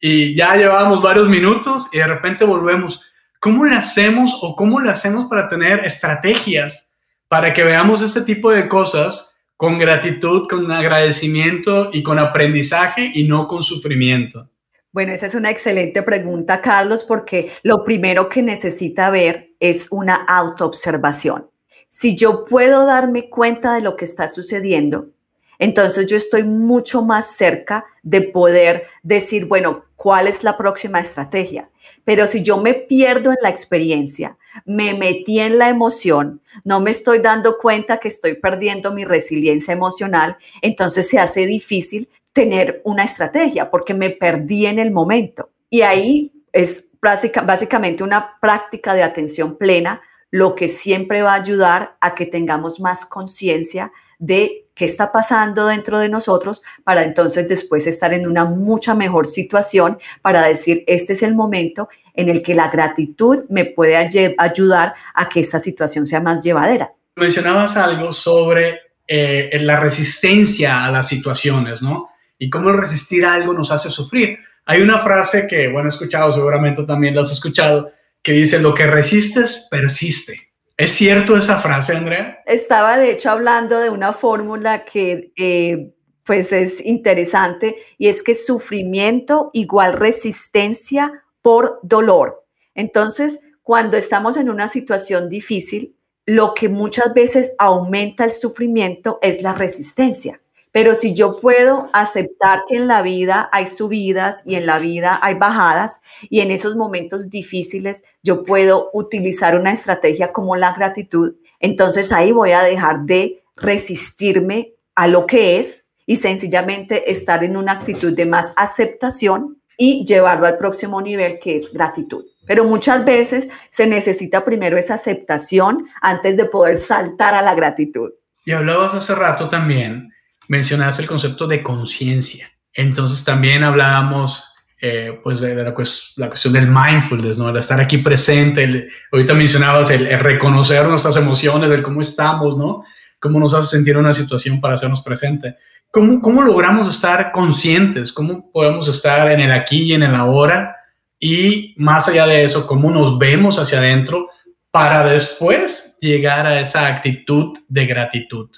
y 0.00 0.34
ya 0.34 0.56
llevábamos 0.56 1.02
varios 1.02 1.28
minutos 1.28 1.90
y 1.92 1.98
de 1.98 2.06
repente 2.06 2.46
volvemos. 2.46 3.02
¿Cómo 3.38 3.66
le 3.66 3.76
hacemos 3.76 4.38
o 4.40 4.56
cómo 4.56 4.80
le 4.80 4.88
hacemos 4.88 5.26
para 5.26 5.50
tener 5.50 5.84
estrategias 5.84 6.93
para 7.28 7.52
que 7.52 7.64
veamos 7.64 8.02
este 8.02 8.22
tipo 8.22 8.50
de 8.50 8.68
cosas 8.68 9.34
con 9.56 9.78
gratitud, 9.78 10.48
con 10.48 10.70
agradecimiento 10.70 11.90
y 11.92 12.02
con 12.02 12.18
aprendizaje 12.18 13.10
y 13.14 13.24
no 13.24 13.46
con 13.46 13.62
sufrimiento? 13.62 14.50
Bueno, 14.92 15.12
esa 15.12 15.26
es 15.26 15.34
una 15.34 15.50
excelente 15.50 16.02
pregunta, 16.02 16.60
Carlos, 16.60 17.02
porque 17.02 17.50
lo 17.62 17.82
primero 17.82 18.28
que 18.28 18.42
necesita 18.42 19.10
ver 19.10 19.50
es 19.58 19.88
una 19.90 20.14
autoobservación. 20.14 21.50
Si 21.88 22.16
yo 22.16 22.44
puedo 22.44 22.86
darme 22.86 23.28
cuenta 23.28 23.74
de 23.74 23.80
lo 23.80 23.96
que 23.96 24.04
está 24.04 24.28
sucediendo, 24.28 25.08
entonces 25.58 26.06
yo 26.06 26.16
estoy 26.16 26.42
mucho 26.42 27.02
más 27.02 27.36
cerca 27.36 27.84
de 28.02 28.22
poder 28.22 28.84
decir, 29.02 29.46
bueno, 29.46 29.84
¿cuál 29.96 30.26
es 30.26 30.44
la 30.44 30.56
próxima 30.56 31.00
estrategia? 31.00 31.70
Pero 32.04 32.26
si 32.26 32.42
yo 32.42 32.58
me 32.58 32.74
pierdo 32.74 33.30
en 33.30 33.38
la 33.40 33.48
experiencia, 33.48 34.36
me 34.64 34.94
metí 34.94 35.40
en 35.40 35.58
la 35.58 35.68
emoción, 35.68 36.40
no 36.64 36.80
me 36.80 36.90
estoy 36.90 37.18
dando 37.18 37.58
cuenta 37.58 37.98
que 37.98 38.08
estoy 38.08 38.34
perdiendo 38.34 38.92
mi 38.92 39.04
resiliencia 39.04 39.72
emocional, 39.72 40.36
entonces 40.62 41.08
se 41.08 41.18
hace 41.18 41.46
difícil 41.46 42.08
tener 42.32 42.80
una 42.84 43.04
estrategia 43.04 43.70
porque 43.70 43.94
me 43.94 44.10
perdí 44.10 44.66
en 44.66 44.78
el 44.78 44.90
momento. 44.90 45.50
Y 45.70 45.82
ahí 45.82 46.32
es 46.52 46.88
básicamente 47.00 48.02
una 48.02 48.38
práctica 48.40 48.94
de 48.94 49.02
atención 49.02 49.56
plena 49.56 50.02
lo 50.30 50.54
que 50.54 50.68
siempre 50.68 51.22
va 51.22 51.32
a 51.32 51.40
ayudar 51.40 51.96
a 52.00 52.14
que 52.14 52.26
tengamos 52.26 52.80
más 52.80 53.06
conciencia 53.06 53.92
de 54.18 54.63
qué 54.74 54.84
está 54.84 55.12
pasando 55.12 55.66
dentro 55.66 55.98
de 55.98 56.08
nosotros 56.08 56.62
para 56.82 57.04
entonces 57.04 57.48
después 57.48 57.86
estar 57.86 58.12
en 58.12 58.26
una 58.26 58.44
mucha 58.44 58.94
mejor 58.94 59.26
situación 59.26 59.98
para 60.22 60.46
decir, 60.46 60.84
este 60.86 61.12
es 61.14 61.22
el 61.22 61.34
momento 61.34 61.88
en 62.14 62.28
el 62.28 62.42
que 62.42 62.54
la 62.54 62.68
gratitud 62.68 63.44
me 63.48 63.64
puede 63.64 63.96
ayudar 63.96 64.94
a 65.14 65.28
que 65.28 65.40
esta 65.40 65.58
situación 65.58 66.06
sea 66.06 66.20
más 66.20 66.42
llevadera. 66.42 66.92
Mencionabas 67.16 67.76
algo 67.76 68.12
sobre 68.12 68.80
eh, 69.06 69.58
la 69.60 69.78
resistencia 69.78 70.84
a 70.84 70.90
las 70.90 71.08
situaciones, 71.08 71.82
¿no? 71.82 72.08
Y 72.38 72.50
cómo 72.50 72.72
resistir 72.72 73.24
algo 73.24 73.52
nos 73.52 73.70
hace 73.70 73.90
sufrir. 73.90 74.38
Hay 74.66 74.80
una 74.80 74.98
frase 74.98 75.46
que, 75.46 75.68
bueno, 75.68 75.88
he 75.88 75.90
escuchado, 75.90 76.32
seguramente 76.32 76.84
también 76.84 77.14
la 77.14 77.22
has 77.22 77.32
escuchado, 77.32 77.90
que 78.22 78.32
dice, 78.32 78.58
lo 78.58 78.74
que 78.74 78.86
resistes, 78.86 79.68
persiste. 79.70 80.53
¿Es 80.76 80.90
cierto 80.90 81.36
esa 81.36 81.58
frase, 81.58 81.96
Andrea? 81.96 82.42
Estaba 82.46 82.96
de 82.98 83.12
hecho 83.12 83.30
hablando 83.30 83.78
de 83.78 83.90
una 83.90 84.12
fórmula 84.12 84.84
que 84.84 85.32
eh, 85.36 85.94
pues 86.24 86.52
es 86.52 86.84
interesante 86.84 87.76
y 87.96 88.08
es 88.08 88.22
que 88.22 88.34
sufrimiento 88.34 89.50
igual 89.52 89.92
resistencia 89.92 91.24
por 91.42 91.78
dolor. 91.82 92.44
Entonces, 92.74 93.40
cuando 93.62 93.96
estamos 93.96 94.36
en 94.36 94.50
una 94.50 94.66
situación 94.66 95.28
difícil, 95.28 95.96
lo 96.26 96.54
que 96.54 96.68
muchas 96.68 97.14
veces 97.14 97.52
aumenta 97.58 98.24
el 98.24 98.32
sufrimiento 98.32 99.18
es 99.22 99.42
la 99.42 99.52
resistencia. 99.52 100.40
Pero 100.74 100.96
si 100.96 101.14
yo 101.14 101.36
puedo 101.36 101.88
aceptar 101.92 102.64
que 102.66 102.74
en 102.74 102.88
la 102.88 103.00
vida 103.00 103.48
hay 103.52 103.68
subidas 103.68 104.42
y 104.44 104.56
en 104.56 104.66
la 104.66 104.80
vida 104.80 105.20
hay 105.22 105.34
bajadas 105.34 106.00
y 106.28 106.40
en 106.40 106.50
esos 106.50 106.74
momentos 106.74 107.30
difíciles 107.30 108.02
yo 108.24 108.42
puedo 108.42 108.90
utilizar 108.92 109.56
una 109.56 109.70
estrategia 109.70 110.32
como 110.32 110.56
la 110.56 110.72
gratitud, 110.72 111.36
entonces 111.60 112.10
ahí 112.10 112.32
voy 112.32 112.50
a 112.50 112.64
dejar 112.64 113.02
de 113.02 113.44
resistirme 113.54 114.72
a 114.96 115.06
lo 115.06 115.28
que 115.28 115.60
es 115.60 115.90
y 116.06 116.16
sencillamente 116.16 117.08
estar 117.08 117.44
en 117.44 117.56
una 117.56 117.70
actitud 117.70 118.12
de 118.12 118.26
más 118.26 118.52
aceptación 118.56 119.58
y 119.78 120.04
llevarlo 120.04 120.48
al 120.48 120.56
próximo 120.56 121.00
nivel 121.00 121.38
que 121.38 121.54
es 121.54 121.72
gratitud. 121.72 122.24
Pero 122.48 122.64
muchas 122.64 123.04
veces 123.04 123.48
se 123.70 123.86
necesita 123.86 124.44
primero 124.44 124.76
esa 124.76 124.94
aceptación 124.94 125.86
antes 126.00 126.36
de 126.36 126.46
poder 126.46 126.78
saltar 126.78 127.32
a 127.32 127.42
la 127.42 127.54
gratitud. 127.54 128.10
Y 128.44 128.50
hablabas 128.50 128.92
hace 128.92 129.14
rato 129.14 129.46
también 129.46 130.10
mencionaste 130.48 131.02
el 131.02 131.08
concepto 131.08 131.46
de 131.46 131.62
conciencia. 131.62 132.50
Entonces 132.72 133.24
también 133.24 133.62
hablábamos 133.62 134.44
eh, 134.80 135.18
pues 135.22 135.40
de, 135.40 135.54
la, 135.54 135.72
cuestión 135.72 136.52
del 136.52 136.66
mindfulness, 136.66 137.38
¿no? 137.38 137.48
El 137.48 137.56
estar 137.56 137.80
aquí 137.80 137.98
presente. 137.98 138.88
ahorita 139.12 139.32
mencionabas 139.32 139.90
el, 139.90 140.06
reconocer 140.18 140.86
nuestras 140.86 141.16
emociones, 141.16 141.70
el 141.70 141.82
cómo 141.82 142.00
estamos, 142.00 142.58
¿no? 142.58 142.84
Cómo 143.18 143.40
nos 143.40 143.54
hace 143.54 143.76
sentir 143.76 143.96
una 143.96 144.12
situación 144.12 144.60
para 144.60 144.74
hacernos 144.74 145.00
presente. 145.00 145.56
¿Cómo, 145.90 146.20
¿Cómo 146.20 146.42
logramos 146.42 146.90
estar 146.90 147.32
conscientes? 147.32 148.12
¿Cómo 148.12 148.50
podemos 148.52 148.86
estar 148.88 149.30
en 149.30 149.40
el 149.40 149.52
aquí 149.52 149.84
y 149.84 149.92
en 149.94 150.02
el 150.02 150.14
ahora? 150.14 150.76
Y 151.18 151.74
más 151.78 152.06
allá 152.08 152.26
de 152.26 152.44
eso, 152.44 152.66
¿cómo 152.66 152.90
nos 152.90 153.16
vemos 153.16 153.58
hacia 153.58 153.78
adentro 153.78 154.28
para 154.70 155.06
después 155.06 155.96
llegar 156.00 156.46
a 156.46 156.60
esa 156.60 156.88
actitud 156.88 157.56
de 157.68 157.86
gratitud? 157.86 158.50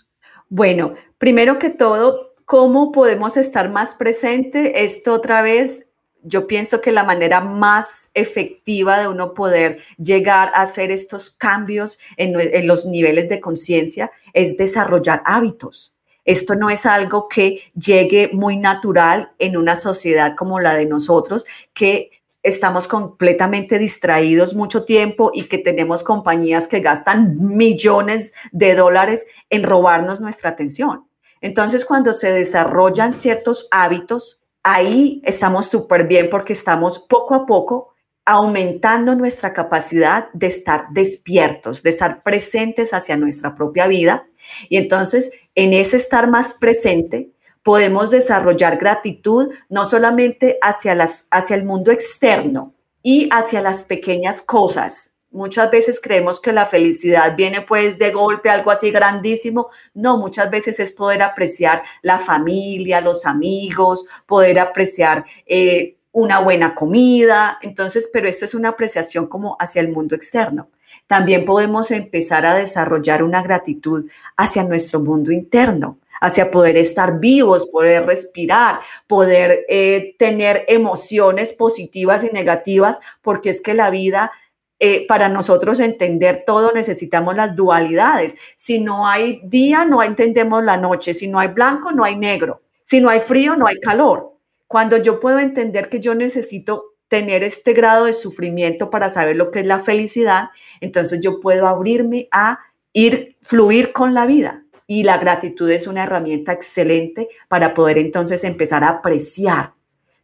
Bueno, 0.49 0.95
primero 1.19 1.59
que 1.59 1.71
todo, 1.71 2.35
¿cómo 2.45 2.93
podemos 2.93 3.37
estar 3.37 3.69
más 3.69 3.95
presente? 3.95 4.85
Esto 4.85 5.13
otra 5.13 5.43
vez, 5.43 5.91
yo 6.23 6.47
pienso 6.47 6.81
que 6.81 6.93
la 6.93 7.03
manera 7.03 7.41
más 7.41 8.11
efectiva 8.15 8.99
de 8.99 9.09
uno 9.09 9.35
poder 9.35 9.79
llegar 9.99 10.53
a 10.55 10.63
hacer 10.63 10.91
estos 10.91 11.31
cambios 11.31 11.99
en, 12.17 12.39
en 12.39 12.67
los 12.67 12.87
niveles 12.87 13.29
de 13.29 13.41
conciencia 13.41 14.13
es 14.33 14.57
desarrollar 14.57 15.23
hábitos. 15.25 15.95
Esto 16.25 16.57
no 16.57 16.71
es 16.71 16.87
algo 16.87 17.29
que 17.29 17.63
llegue 17.75 18.31
muy 18.33 18.57
natural 18.57 19.33
en 19.39 19.57
una 19.57 19.77
sociedad 19.77 20.35
como 20.37 20.59
la 20.59 20.77
de 20.77 20.87
nosotros, 20.87 21.47
que 21.73 22.11
estamos 22.47 22.87
completamente 22.87 23.79
distraídos 23.79 24.55
mucho 24.55 24.85
tiempo 24.85 25.33
y 25.35 25.49
que 25.49 25.59
tenemos 25.59 26.05
compañías 26.05 26.69
que 26.69 26.79
gastan 26.79 27.37
millones 27.39 28.35
de 28.53 28.77
dólares 28.77 29.27
en 29.51 29.65
robarnos 29.65 30.21
nuestra 30.21 30.51
atención. 30.51 31.09
Entonces, 31.41 31.85
cuando 31.85 32.13
se 32.13 32.31
desarrollan 32.31 33.15
ciertos 33.15 33.67
hábitos, 33.73 34.43
ahí 34.63 35.21
estamos 35.25 35.67
súper 35.67 36.07
bien 36.07 36.31
porque 36.31 36.53
estamos 36.53 37.01
poco 37.01 37.35
a 37.35 37.47
poco 37.47 37.95
aumentando 38.25 39.15
nuestra 39.17 39.53
capacidad 39.53 40.29
de 40.33 40.47
estar 40.47 40.87
despiertos, 40.91 41.83
de 41.83 41.91
estar 41.91 42.23
presentes 42.23 42.95
hacia 42.95 43.17
nuestra 43.17 43.55
propia 43.57 43.89
vida. 43.89 44.29
Y 44.69 44.77
entonces, 44.77 45.33
en 45.57 45.73
ese 45.73 45.97
estar 45.97 46.29
más 46.29 46.53
presente, 46.53 47.31
podemos 47.67 48.13
desarrollar 48.13 48.79
gratitud 48.79 49.53
no 49.69 49.87
solamente 49.87 50.57
hacia, 50.63 50.95
las, 50.95 51.27
hacia 51.33 51.57
el 51.57 51.65
mundo 51.65 51.91
externo 51.91 52.75
y 53.03 53.29
hacia 53.33 53.61
las 53.61 53.83
pequeñas 53.83 54.41
cosas. 54.41 55.15
Muchas 55.33 55.69
veces 55.73 56.01
creemos 56.01 56.39
que 56.39 56.53
la 56.53 56.67
felicidad 56.67 57.35
viene 57.35 57.63
pues 57.63 57.99
de 57.99 58.13
golpe, 58.13 58.51
algo 58.51 58.71
así 58.71 58.93
grandísimo. 58.93 59.67
No, 59.95 60.17
muchas 60.17 60.49
veces 60.49 60.79
es 60.79 60.93
poder 60.93 61.23
apreciar 61.23 61.83
la 62.03 62.21
familia, 62.21 63.01
los 63.01 63.27
amigos, 63.27 64.07
poder 64.27 64.61
apreciar 64.61 65.25
eh, 65.45 65.97
una 66.13 66.39
buena 66.39 66.73
comida. 66.73 67.59
Entonces, 67.63 68.09
pero 68.13 68.29
esto 68.29 68.45
es 68.45 68.55
una 68.55 68.69
apreciación 68.69 69.27
como 69.27 69.57
hacia 69.59 69.81
el 69.81 69.89
mundo 69.89 70.15
externo. 70.15 70.69
También 71.09 71.45
podemos 71.45 71.91
empezar 71.91 72.47
a 72.47 72.55
desarrollar 72.55 73.25
una 73.25 73.43
gratitud 73.43 74.09
hacia 74.37 74.63
nuestro 74.63 75.01
mundo 75.01 75.33
interno 75.33 75.99
hacia 76.21 76.51
poder 76.51 76.77
estar 76.77 77.21
vivos, 77.21 77.69
poder 77.71 78.07
respirar, 78.07 78.81
poder 79.07 79.65
eh, 79.69 80.15
tener 80.19 80.65
emociones 80.69 81.53
positivas 81.53 82.25
y 82.25 82.31
negativas, 82.33 83.01
porque 83.23 83.51
es 83.51 83.61
que 83.61 83.75
la 83.75 83.91
vida 83.91 84.33
eh, 84.79 85.07
para 85.07 85.31
nosotros 85.31 85.81
entender 85.81 86.45
todo 86.47 86.73
necesitamos 86.73 87.35
las 87.35 87.57
dualidades. 87.57 88.37
Si 88.57 88.81
no 88.81 89.09
hay 89.09 89.41
día, 89.45 89.87
no 89.87 90.03
entendemos 90.03 90.63
la 90.63 90.77
noche. 90.77 91.15
Si 91.15 91.29
no 91.29 91.39
hay 91.39 91.49
blanco, 91.49 91.93
no 91.93 92.05
hay 92.05 92.17
negro. 92.17 92.63
Si 92.85 93.01
no 93.01 93.09
hay 93.09 93.21
frío, 93.21 93.57
no 93.57 93.67
hay 93.67 93.81
calor. 93.81 94.35
Cuando 94.67 94.99
yo 94.99 95.19
puedo 95.19 95.39
entender 95.39 95.89
que 95.89 96.01
yo 96.01 96.15
necesito 96.15 96.97
tener 97.09 97.43
este 97.43 97.73
grado 97.73 98.05
de 98.05 98.13
sufrimiento 98.13 98.91
para 98.91 99.09
saber 99.09 99.37
lo 99.37 99.51
que 99.51 99.61
es 99.61 99.67
la 99.67 99.79
felicidad, 99.79 100.49
entonces 100.81 101.21
yo 101.23 101.41
puedo 101.41 101.67
abrirme 101.67 102.29
a 102.31 102.59
ir, 102.93 103.37
fluir 103.41 103.93
con 103.93 104.13
la 104.13 104.27
vida. 104.27 104.66
Y 104.87 105.03
la 105.03 105.19
gratitud 105.19 105.71
es 105.71 105.87
una 105.87 106.05
herramienta 106.05 106.53
excelente 106.53 107.29
para 107.49 107.75
poder 107.75 107.99
entonces 107.99 108.45
empezar 108.45 108.85
a 108.85 108.89
apreciar 108.91 109.73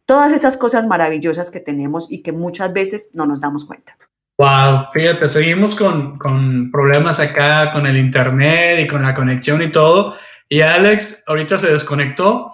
todas 0.05 0.31
esas 0.31 0.57
cosas 0.57 0.87
maravillosas 0.87 1.51
que 1.51 1.59
tenemos 1.59 2.11
y 2.11 2.21
que 2.21 2.31
muchas 2.31 2.71
veces 2.73 3.09
no 3.13 3.25
nos 3.25 3.41
damos 3.41 3.65
cuenta. 3.65 3.97
Wow, 4.37 4.87
fíjate, 4.93 5.29
seguimos 5.29 5.75
con, 5.75 6.17
con, 6.17 6.71
problemas 6.71 7.19
acá 7.19 7.71
con 7.71 7.85
el 7.85 7.97
internet 7.97 8.79
y 8.79 8.87
con 8.87 9.03
la 9.03 9.13
conexión 9.13 9.61
y 9.61 9.71
todo. 9.71 10.15
Y 10.49 10.61
Alex 10.61 11.23
ahorita 11.27 11.57
se 11.57 11.71
desconectó, 11.71 12.51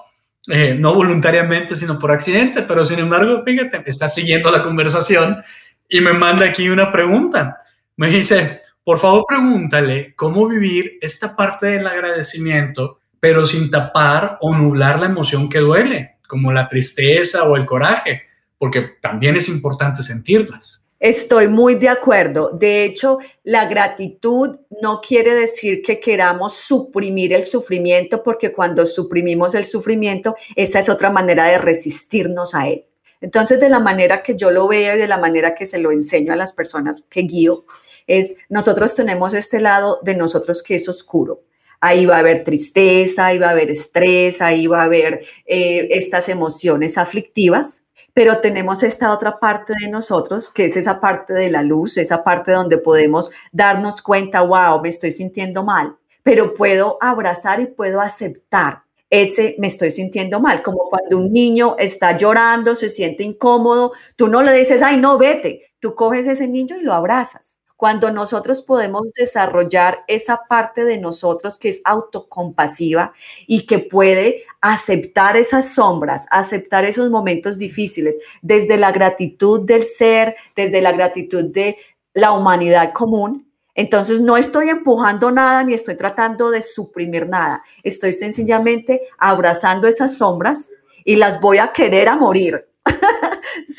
eh, 0.50 0.76
no 0.78 0.94
voluntariamente, 0.94 1.76
sino 1.76 1.98
por 1.98 2.12
accidente, 2.12 2.64
pero 2.64 2.86
sin 2.86 3.00
embargo, 3.00 3.44
fíjate, 3.46 3.84
está 3.86 4.10
siguiendo 4.10 4.52
la 4.52 4.64
conversación 4.64 5.44
y 5.88 6.02
me 6.02 6.14
manda 6.14 6.46
aquí 6.46 6.70
una 6.70 6.92
pregunta. 6.92 7.58
Me 7.96 8.10
dice, 8.10 8.62
por 8.90 8.98
favor 8.98 9.26
pregúntale 9.28 10.16
cómo 10.16 10.48
vivir 10.48 10.98
esta 11.00 11.36
parte 11.36 11.68
del 11.68 11.86
agradecimiento, 11.86 12.98
pero 13.20 13.46
sin 13.46 13.70
tapar 13.70 14.40
o 14.42 14.52
nublar 14.56 15.00
la 15.00 15.06
emoción 15.06 15.48
que 15.48 15.60
duele, 15.60 16.18
como 16.28 16.52
la 16.52 16.68
tristeza 16.68 17.44
o 17.44 17.56
el 17.56 17.68
coraje, 17.68 18.24
porque 18.58 18.94
también 19.00 19.36
es 19.36 19.48
importante 19.48 20.02
sentirlas. 20.02 20.88
Estoy 21.00 21.48
muy 21.48 21.76
de 21.76 21.88
acuerdo. 21.88 22.50
De 22.52 22.84
hecho, 22.84 23.20
la 23.44 23.68
gratitud 23.68 24.58
no 24.82 25.02
quiere 25.02 25.36
decir 25.36 25.84
que 25.84 26.00
queramos 26.00 26.56
suprimir 26.56 27.32
el 27.32 27.44
sufrimiento, 27.44 28.24
porque 28.24 28.52
cuando 28.52 28.88
suprimimos 28.88 29.54
el 29.54 29.66
sufrimiento, 29.66 30.36
esa 30.56 30.80
es 30.80 30.90
otra 30.90 31.12
manera 31.12 31.46
de 31.46 31.60
resistirnos 31.60 32.56
a 32.56 32.68
él. 32.68 32.86
Entonces, 33.22 33.60
de 33.60 33.70
la 33.70 33.80
manera 33.80 34.24
que 34.24 34.36
yo 34.36 34.50
lo 34.50 34.68
veo 34.68 34.96
y 34.96 34.98
de 34.98 35.08
la 35.08 35.20
manera 35.20 35.54
que 35.54 35.68
se 35.68 35.78
lo 35.78 35.92
enseño 35.92 36.34
a 36.34 36.36
las 36.36 36.54
personas 36.54 37.04
que 37.08 37.22
guío, 37.22 37.66
es 38.10 38.36
nosotros 38.50 38.96
tenemos 38.96 39.34
este 39.34 39.62
lado 39.62 40.00
de 40.04 40.16
nosotros 40.16 40.62
que 40.62 40.76
es 40.76 40.90
oscuro. 40.90 41.44
Ahí 41.80 42.06
va 42.06 42.18
a 42.18 42.20
haber 42.20 42.44
tristeza, 42.44 43.28
ahí 43.28 43.38
va 43.38 43.48
a 43.48 43.52
haber 43.52 43.72
estrés, 43.72 44.42
ahí 44.42 44.68
va 44.68 44.82
a 44.82 44.86
haber 44.86 45.24
eh, 45.46 45.88
estas 45.92 46.28
emociones 46.28 46.98
aflictivas 46.98 47.84
pero 48.12 48.42
tenemos 48.42 48.84
esta 48.84 49.14
otra 49.14 49.40
parte 49.40 49.74
de 49.80 49.88
nosotros, 49.88 50.50
que 50.50 50.66
es 50.66 50.76
esa 50.76 51.00
parte 51.00 51.32
de 51.32 51.50
la 51.50 51.64
luz, 51.64 51.96
esa 51.96 52.22
parte 52.22 52.52
donde 52.52 52.78
podemos 52.78 53.30
darnos 53.54 54.02
cuenta, 54.02 54.42
wow, 54.42 54.82
me 54.82 54.90
estoy 54.90 55.12
sintiendo 55.12 55.64
mal, 55.64 55.96
pero 56.22 56.54
puedo 56.54 56.98
abrazar 57.00 57.62
y 57.62 57.68
puedo 57.68 58.02
aceptar 58.02 58.84
ese 59.10 59.56
me 59.58 59.68
estoy 59.68 59.92
sintiendo 59.92 60.40
mal, 60.40 60.62
como 60.62 60.90
cuando 60.90 61.18
un 61.18 61.32
niño 61.32 61.76
está 61.80 62.18
llorando, 62.18 62.76
se 62.76 62.90
siente 62.90 63.24
incómodo, 63.24 63.94
tú 64.16 64.28
no 64.28 64.42
le 64.42 64.54
dices, 64.54 64.82
ay, 64.84 64.98
no, 64.98 65.18
vete, 65.18 65.72
tú 65.80 65.96
coges 65.96 66.28
ese 66.28 66.48
niño 66.48 66.78
y 66.78 66.84
lo 66.84 66.94
abrazas 66.94 67.59
cuando 67.80 68.12
nosotros 68.12 68.62
podemos 68.62 69.14
desarrollar 69.14 70.04
esa 70.08 70.42
parte 70.50 70.84
de 70.84 70.98
nosotros 70.98 71.58
que 71.58 71.70
es 71.70 71.82
autocompasiva 71.86 73.14
y 73.48 73.66
que 73.66 73.80
puede 73.80 74.44
aceptar 74.60 75.38
esas 75.38 75.70
sombras, 75.76 76.28
aceptar 76.30 76.84
esos 76.84 77.10
momentos 77.10 77.58
difíciles, 77.58 78.20
desde 78.42 78.78
la 78.78 78.92
gratitud 78.92 79.62
del 79.62 79.86
ser, 79.86 80.36
desde 80.58 80.82
la 80.82 80.92
gratitud 80.92 81.46
de 81.46 81.78
la 82.14 82.34
humanidad 82.34 82.92
común, 82.92 83.50
entonces 83.74 84.20
no 84.20 84.36
estoy 84.36 84.68
empujando 84.68 85.32
nada 85.32 85.64
ni 85.64 85.74
estoy 85.74 85.96
tratando 85.96 86.52
de 86.52 86.62
suprimir 86.62 87.30
nada. 87.30 87.64
Estoy 87.82 88.12
sencillamente 88.12 89.04
abrazando 89.18 89.88
esas 89.88 90.18
sombras 90.18 90.70
y 91.06 91.16
las 91.16 91.40
voy 91.40 91.60
a 91.60 91.72
querer 91.72 92.10
a 92.10 92.18
morir. 92.18 92.69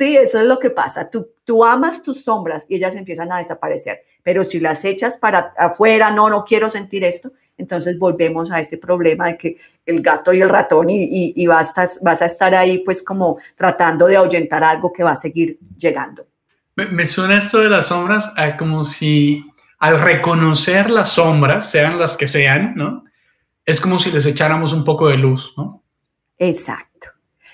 Sí, 0.00 0.16
eso 0.16 0.40
es 0.40 0.46
lo 0.46 0.58
que 0.58 0.70
pasa. 0.70 1.10
Tú, 1.10 1.28
tú 1.44 1.62
amas 1.62 2.02
tus 2.02 2.24
sombras 2.24 2.64
y 2.70 2.76
ellas 2.76 2.96
empiezan 2.96 3.30
a 3.32 3.36
desaparecer. 3.36 4.02
Pero 4.22 4.44
si 4.44 4.58
las 4.58 4.82
echas 4.86 5.18
para 5.18 5.52
afuera, 5.58 6.10
no, 6.10 6.30
no 6.30 6.42
quiero 6.42 6.70
sentir 6.70 7.04
esto, 7.04 7.32
entonces 7.58 7.98
volvemos 7.98 8.50
a 8.50 8.60
ese 8.60 8.78
problema 8.78 9.26
de 9.26 9.36
que 9.36 9.56
el 9.84 10.00
gato 10.00 10.32
y 10.32 10.40
el 10.40 10.48
ratón 10.48 10.88
y, 10.88 11.34
y, 11.36 11.46
vas, 11.46 11.76
a, 11.76 11.86
vas, 12.00 12.22
a, 12.22 12.24
estar 12.24 12.54
ahí 12.54 12.78
pues 12.78 13.02
como 13.02 13.38
tratando 13.54 14.06
de 14.06 14.16
ahuyentar 14.16 14.64
algo 14.64 14.90
que 14.90 15.02
va 15.02 15.12
a 15.12 15.16
seguir 15.16 15.58
llegando. 15.76 16.26
Me, 16.76 16.86
me 16.86 17.04
suena 17.04 17.36
esto 17.36 17.58
de 17.58 17.68
las 17.68 17.88
sombras 17.88 18.32
a 18.36 18.56
como 18.56 18.86
si 18.86 19.44
al 19.80 20.00
reconocer 20.00 20.88
las 20.88 21.10
sombras, 21.10 21.70
sean 21.70 21.98
las 21.98 22.16
que 22.16 22.26
sean, 22.26 22.74
¿no? 22.74 23.04
Es 23.66 23.80
como 23.80 23.98
si 23.98 24.10
les 24.10 24.24
echáramos 24.24 24.72
un 24.72 24.84
poco 24.84 25.08
de 25.08 25.18
luz, 25.18 25.52
¿no? 25.58 25.82
Exacto 26.38 26.90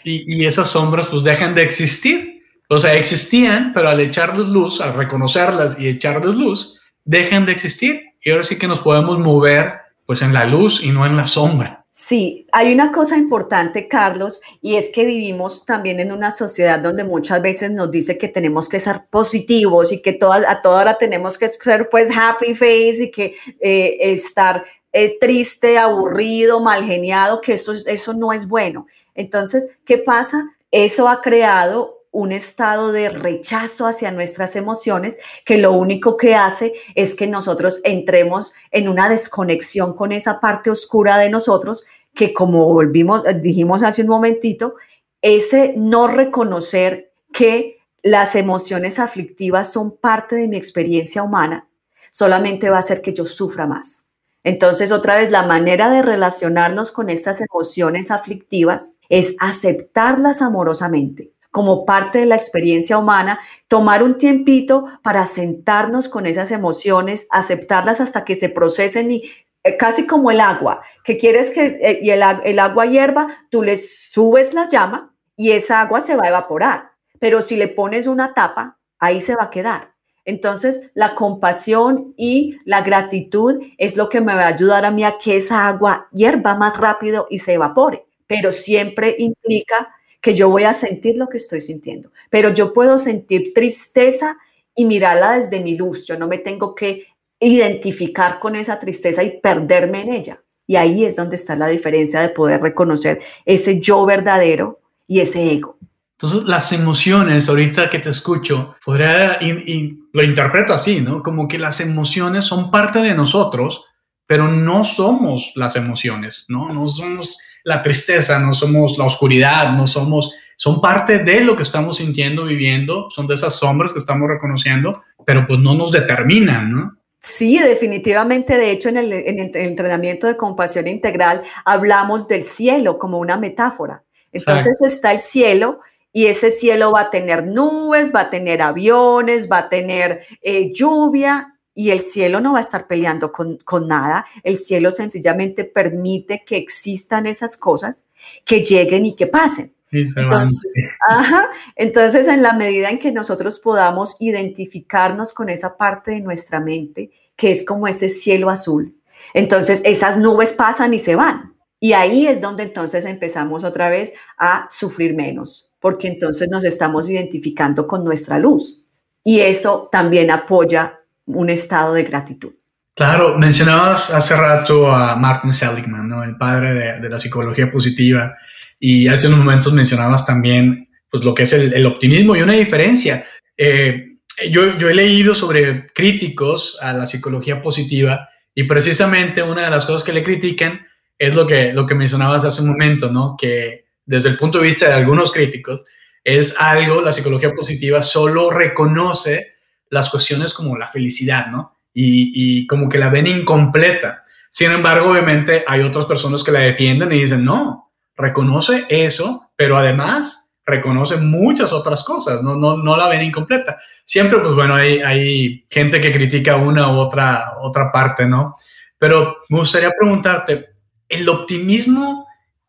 y, 0.06 0.46
esas 0.46 0.70
sombras 0.70 1.06
pues 1.06 1.24
dejan 1.24 1.54
de 1.54 1.62
existir. 1.62 2.35
O 2.68 2.78
sea, 2.78 2.94
existían, 2.94 3.72
pero 3.72 3.88
al 3.88 4.00
echarles 4.00 4.48
luz, 4.48 4.80
al 4.80 4.94
reconocerlas 4.94 5.78
y 5.78 5.88
echarles 5.88 6.34
luz, 6.34 6.80
dejan 7.04 7.46
de 7.46 7.52
existir. 7.52 8.00
Y 8.22 8.30
ahora 8.30 8.44
sí 8.44 8.58
que 8.58 8.66
nos 8.66 8.80
podemos 8.80 9.18
mover 9.18 9.74
pues 10.04 10.22
en 10.22 10.32
la 10.32 10.44
luz 10.44 10.82
y 10.82 10.90
no 10.90 11.06
en 11.06 11.16
la 11.16 11.26
sombra. 11.26 11.84
Sí, 11.98 12.46
hay 12.52 12.74
una 12.74 12.92
cosa 12.92 13.16
importante, 13.16 13.88
Carlos, 13.88 14.42
y 14.60 14.76
es 14.76 14.90
que 14.90 15.06
vivimos 15.06 15.64
también 15.64 15.98
en 15.98 16.12
una 16.12 16.30
sociedad 16.30 16.78
donde 16.78 17.04
muchas 17.04 17.40
veces 17.40 17.70
nos 17.70 17.90
dice 17.90 18.18
que 18.18 18.28
tenemos 18.28 18.68
que 18.68 18.80
ser 18.80 19.06
positivos 19.08 19.92
y 19.92 20.02
que 20.02 20.12
todas, 20.12 20.44
a 20.46 20.60
toda 20.60 20.82
hora 20.82 20.98
tenemos 20.98 21.38
que 21.38 21.48
ser 21.48 21.88
pues 21.88 22.10
happy 22.14 22.54
face 22.54 23.04
y 23.04 23.10
que 23.10 23.34
eh, 23.60 23.96
estar 24.00 24.62
eh, 24.92 25.16
triste, 25.18 25.78
aburrido, 25.78 26.60
mal 26.60 26.84
geniado, 26.84 27.40
que 27.40 27.54
eso, 27.54 27.72
eso 27.72 28.12
no 28.12 28.32
es 28.32 28.46
bueno. 28.46 28.86
Entonces, 29.14 29.66
¿qué 29.86 29.96
pasa? 29.96 30.44
Eso 30.70 31.08
ha 31.08 31.22
creado 31.22 31.95
un 32.16 32.32
estado 32.32 32.92
de 32.92 33.10
rechazo 33.10 33.86
hacia 33.86 34.10
nuestras 34.10 34.56
emociones 34.56 35.18
que 35.44 35.58
lo 35.58 35.72
único 35.72 36.16
que 36.16 36.34
hace 36.34 36.72
es 36.94 37.14
que 37.14 37.26
nosotros 37.26 37.82
entremos 37.84 38.54
en 38.70 38.88
una 38.88 39.10
desconexión 39.10 39.94
con 39.94 40.12
esa 40.12 40.40
parte 40.40 40.70
oscura 40.70 41.18
de 41.18 41.28
nosotros 41.28 41.84
que 42.14 42.32
como 42.32 42.72
volvimos, 42.72 43.22
dijimos 43.42 43.82
hace 43.82 44.00
un 44.00 44.08
momentito, 44.08 44.76
ese 45.20 45.74
no 45.76 46.06
reconocer 46.06 47.12
que 47.34 47.80
las 48.02 48.34
emociones 48.34 48.98
aflictivas 48.98 49.70
son 49.70 49.94
parte 49.94 50.36
de 50.36 50.48
mi 50.48 50.56
experiencia 50.56 51.22
humana, 51.22 51.68
solamente 52.10 52.70
va 52.70 52.76
a 52.76 52.80
hacer 52.80 53.02
que 53.02 53.12
yo 53.12 53.26
sufra 53.26 53.66
más. 53.66 54.06
Entonces, 54.42 54.90
otra 54.90 55.16
vez, 55.16 55.30
la 55.30 55.42
manera 55.42 55.90
de 55.90 56.00
relacionarnos 56.00 56.92
con 56.92 57.10
estas 57.10 57.42
emociones 57.42 58.10
aflictivas 58.10 58.94
es 59.10 59.36
aceptarlas 59.38 60.40
amorosamente 60.40 61.35
como 61.56 61.86
parte 61.86 62.18
de 62.18 62.26
la 62.26 62.34
experiencia 62.34 62.98
humana, 62.98 63.40
tomar 63.66 64.02
un 64.02 64.18
tiempito 64.18 64.84
para 65.02 65.24
sentarnos 65.24 66.10
con 66.10 66.26
esas 66.26 66.50
emociones, 66.50 67.26
aceptarlas 67.30 68.02
hasta 68.02 68.26
que 68.26 68.36
se 68.36 68.50
procesen 68.50 69.10
y 69.10 69.30
eh, 69.64 69.78
casi 69.78 70.06
como 70.06 70.30
el 70.30 70.42
agua, 70.42 70.82
que 71.02 71.16
quieres 71.16 71.48
que 71.48 71.64
eh, 71.64 72.00
y 72.02 72.10
el, 72.10 72.22
el 72.44 72.58
agua 72.58 72.84
hierva, 72.84 73.28
tú 73.48 73.62
le 73.62 73.78
subes 73.78 74.52
la 74.52 74.68
llama 74.68 75.14
y 75.34 75.52
esa 75.52 75.80
agua 75.80 76.02
se 76.02 76.14
va 76.14 76.24
a 76.24 76.28
evaporar, 76.28 76.90
pero 77.20 77.40
si 77.40 77.56
le 77.56 77.68
pones 77.68 78.06
una 78.06 78.34
tapa, 78.34 78.76
ahí 78.98 79.22
se 79.22 79.34
va 79.34 79.44
a 79.44 79.50
quedar. 79.50 79.94
Entonces, 80.26 80.90
la 80.92 81.14
compasión 81.14 82.12
y 82.18 82.58
la 82.66 82.82
gratitud 82.82 83.62
es 83.78 83.96
lo 83.96 84.10
que 84.10 84.20
me 84.20 84.34
va 84.34 84.42
a 84.42 84.48
ayudar 84.48 84.84
a 84.84 84.90
mí 84.90 85.04
a 85.04 85.16
que 85.16 85.38
esa 85.38 85.68
agua 85.68 86.08
hierva 86.12 86.54
más 86.54 86.76
rápido 86.76 87.26
y 87.30 87.38
se 87.38 87.54
evapore, 87.54 88.04
pero 88.26 88.52
siempre 88.52 89.16
implica 89.18 89.95
que 90.26 90.34
yo 90.34 90.50
voy 90.50 90.64
a 90.64 90.72
sentir 90.72 91.16
lo 91.16 91.28
que 91.28 91.36
estoy 91.36 91.60
sintiendo, 91.60 92.10
pero 92.30 92.52
yo 92.52 92.72
puedo 92.72 92.98
sentir 92.98 93.52
tristeza 93.54 94.36
y 94.74 94.84
mirarla 94.84 95.38
desde 95.38 95.60
mi 95.60 95.76
luz, 95.76 96.04
yo 96.04 96.18
no 96.18 96.26
me 96.26 96.38
tengo 96.38 96.74
que 96.74 97.06
identificar 97.38 98.40
con 98.40 98.56
esa 98.56 98.80
tristeza 98.80 99.22
y 99.22 99.38
perderme 99.38 100.00
en 100.00 100.12
ella. 100.12 100.42
Y 100.66 100.74
ahí 100.74 101.04
es 101.04 101.14
donde 101.14 101.36
está 101.36 101.54
la 101.54 101.68
diferencia 101.68 102.20
de 102.20 102.30
poder 102.30 102.60
reconocer 102.60 103.20
ese 103.44 103.78
yo 103.78 104.04
verdadero 104.04 104.80
y 105.06 105.20
ese 105.20 105.52
ego. 105.52 105.78
Entonces, 106.18 106.42
las 106.42 106.72
emociones, 106.72 107.48
ahorita 107.48 107.88
que 107.88 108.00
te 108.00 108.10
escucho, 108.10 108.74
podría, 108.84 109.38
y, 109.40 109.96
lo 110.12 110.24
interpreto 110.24 110.74
así, 110.74 111.00
¿no? 111.00 111.22
Como 111.22 111.46
que 111.46 111.60
las 111.60 111.80
emociones 111.80 112.46
son 112.46 112.72
parte 112.72 112.98
de 112.98 113.14
nosotros, 113.14 113.84
pero 114.26 114.48
no 114.48 114.82
somos 114.82 115.52
las 115.54 115.76
emociones, 115.76 116.46
¿no? 116.48 116.68
No 116.68 116.88
somos 116.88 117.38
la 117.66 117.82
tristeza, 117.82 118.38
no 118.38 118.54
somos 118.54 118.96
la 118.96 119.06
oscuridad, 119.06 119.72
no 119.72 119.88
somos, 119.88 120.32
son 120.56 120.80
parte 120.80 121.18
de 121.18 121.40
lo 121.40 121.56
que 121.56 121.64
estamos 121.64 121.96
sintiendo, 121.96 122.44
viviendo, 122.44 123.10
son 123.10 123.26
de 123.26 123.34
esas 123.34 123.56
sombras 123.56 123.92
que 123.92 123.98
estamos 123.98 124.28
reconociendo, 124.28 125.02
pero 125.26 125.48
pues 125.48 125.58
no 125.58 125.74
nos 125.74 125.90
determinan, 125.90 126.70
¿no? 126.70 126.96
Sí, 127.20 127.58
definitivamente. 127.58 128.56
De 128.56 128.70
hecho, 128.70 128.88
en 128.88 128.98
el, 128.98 129.12
en 129.12 129.40
el 129.40 129.56
entrenamiento 129.56 130.28
de 130.28 130.36
compasión 130.36 130.86
integral 130.86 131.42
hablamos 131.64 132.28
del 132.28 132.44
cielo 132.44 133.00
como 133.00 133.18
una 133.18 133.36
metáfora. 133.36 134.04
Entonces 134.30 134.80
está 134.86 135.10
el 135.10 135.18
cielo 135.18 135.80
y 136.12 136.26
ese 136.26 136.52
cielo 136.52 136.92
va 136.92 137.00
a 137.00 137.10
tener 137.10 137.48
nubes, 137.48 138.14
va 138.14 138.20
a 138.20 138.30
tener 138.30 138.62
aviones, 138.62 139.50
va 139.50 139.58
a 139.58 139.68
tener 139.68 140.24
eh, 140.40 140.72
lluvia 140.72 141.55
y 141.78 141.90
el 141.90 142.00
cielo 142.00 142.40
no 142.40 142.54
va 142.54 142.58
a 142.58 142.62
estar 142.62 142.88
peleando 142.88 143.30
con, 143.30 143.58
con 143.58 143.86
nada. 143.86 144.24
El 144.42 144.58
cielo 144.58 144.90
sencillamente 144.90 145.64
permite 145.64 146.42
que 146.44 146.56
existan 146.56 147.26
esas 147.26 147.58
cosas, 147.58 148.06
que 148.46 148.64
lleguen 148.64 149.04
y 149.04 149.14
que 149.14 149.26
pasen. 149.26 149.74
Entonces, 149.92 150.72
ajá, 151.06 151.50
entonces, 151.76 152.28
en 152.28 152.42
la 152.42 152.54
medida 152.54 152.88
en 152.88 152.98
que 152.98 153.12
nosotros 153.12 153.58
podamos 153.58 154.16
identificarnos 154.20 155.34
con 155.34 155.50
esa 155.50 155.76
parte 155.76 156.12
de 156.12 156.20
nuestra 156.20 156.60
mente, 156.60 157.10
que 157.36 157.52
es 157.52 157.64
como 157.64 157.86
ese 157.86 158.08
cielo 158.08 158.48
azul, 158.48 158.96
entonces 159.34 159.82
esas 159.84 160.16
nubes 160.16 160.54
pasan 160.54 160.94
y 160.94 160.98
se 160.98 161.14
van. 161.14 161.54
Y 161.78 161.92
ahí 161.92 162.26
es 162.26 162.40
donde 162.40 162.62
entonces 162.62 163.04
empezamos 163.04 163.64
otra 163.64 163.90
vez 163.90 164.14
a 164.38 164.66
sufrir 164.70 165.14
menos, 165.14 165.70
porque 165.78 166.08
entonces 166.08 166.48
nos 166.48 166.64
estamos 166.64 167.08
identificando 167.10 167.86
con 167.86 168.02
nuestra 168.02 168.38
luz. 168.38 168.82
Y 169.22 169.40
eso 169.40 169.88
también 169.92 170.30
apoya 170.30 170.95
un 171.26 171.50
estado 171.50 171.94
de 171.94 172.04
gratitud. 172.04 172.52
Claro, 172.94 173.36
mencionabas 173.36 174.12
hace 174.12 174.34
rato 174.36 174.90
a 174.90 175.16
Martin 175.16 175.52
Seligman, 175.52 176.08
¿no? 176.08 176.24
el 176.24 176.36
padre 176.36 176.98
de, 176.98 177.08
la 177.08 177.20
psicología 177.20 177.70
positiva, 177.70 178.34
y 178.80 179.08
hace 179.08 179.28
unos 179.28 179.40
momentos 179.40 179.72
mencionabas 179.72 180.24
también 180.24 180.88
pues, 181.10 181.22
lo 181.24 181.34
que 181.34 181.42
es 181.42 181.52
el, 181.52 181.84
optimismo 181.84 182.34
y 182.34 182.42
una 182.42 182.54
diferencia. 182.54 183.24
Eh, 183.56 184.16
yo, 184.50 184.78
yo 184.78 184.88
he 184.88 184.94
leído 184.94 185.34
sobre 185.34 185.86
críticos 185.88 186.78
a 186.80 186.92
la 186.92 187.06
psicología 187.06 187.60
positiva 187.62 188.28
y 188.54 188.64
precisamente 188.64 189.42
una 189.42 189.64
de 189.64 189.70
las 189.70 189.84
cosas 189.84 190.02
que 190.02 190.12
le 190.12 190.22
critican 190.22 190.86
es 191.18 191.34
lo 191.34 191.46
que, 191.46 191.72
lo 191.72 191.86
que 191.86 191.94
mencionabas 191.94 192.44
hace 192.44 192.62
un 192.62 192.68
momento, 192.68 193.10
¿no? 193.10 193.36
Que 193.38 193.86
desde 194.04 194.30
el 194.30 194.38
punto 194.38 194.58
de 194.58 194.64
vista 194.64 194.88
de 194.88 194.94
algunos 194.94 195.32
críticos, 195.32 195.84
es 196.24 196.56
algo, 196.58 197.00
la 197.00 197.12
psicología 197.12 197.52
positiva 197.54 198.02
solo 198.02 198.50
reconoce 198.50 199.55
las 199.90 200.10
cuestiones 200.10 200.52
como 200.52 200.76
la 200.76 200.86
felicidad, 200.86 201.48
¿no? 201.48 201.72
Y, 201.92 202.66
como 202.66 202.88
que 202.90 202.98
la 202.98 203.08
ven 203.08 203.26
incompleta. 203.26 204.22
Sin 204.50 204.70
embargo, 204.70 205.10
obviamente 205.10 205.64
hay 205.66 205.80
otras 205.80 206.04
personas 206.04 206.44
que 206.44 206.52
la 206.52 206.60
defienden 206.60 207.10
y 207.12 207.20
dicen, 207.20 207.42
no, 207.44 207.90
reconoce 208.16 208.84
eso, 208.90 209.50
pero 209.56 209.78
además 209.78 210.54
reconoce 210.66 211.16
muchas 211.16 211.72
otras 211.72 212.04
cosas, 212.04 212.42
no, 212.42 212.56
no, 212.56 212.76
no 212.76 212.96
la 212.96 213.08
ven 213.08 213.22
incompleta. 213.22 213.78
Siempre, 214.04 214.40
pues 214.40 214.54
bueno, 214.54 214.74
hay, 214.74 214.98
hay 214.98 215.64
gente 215.70 216.00
que 216.00 216.12
critica 216.12 216.56
una 216.56 216.92
u 216.92 216.98
otra, 216.98 217.54
otra 217.62 217.90
parte, 217.90 218.26
¿no? 218.26 218.56
Pero 218.98 219.38
me 219.48 219.58
gustaría 219.58 219.90
preguntarte, 219.90 220.70
el 221.08 221.28
optimismo, 221.28 222.26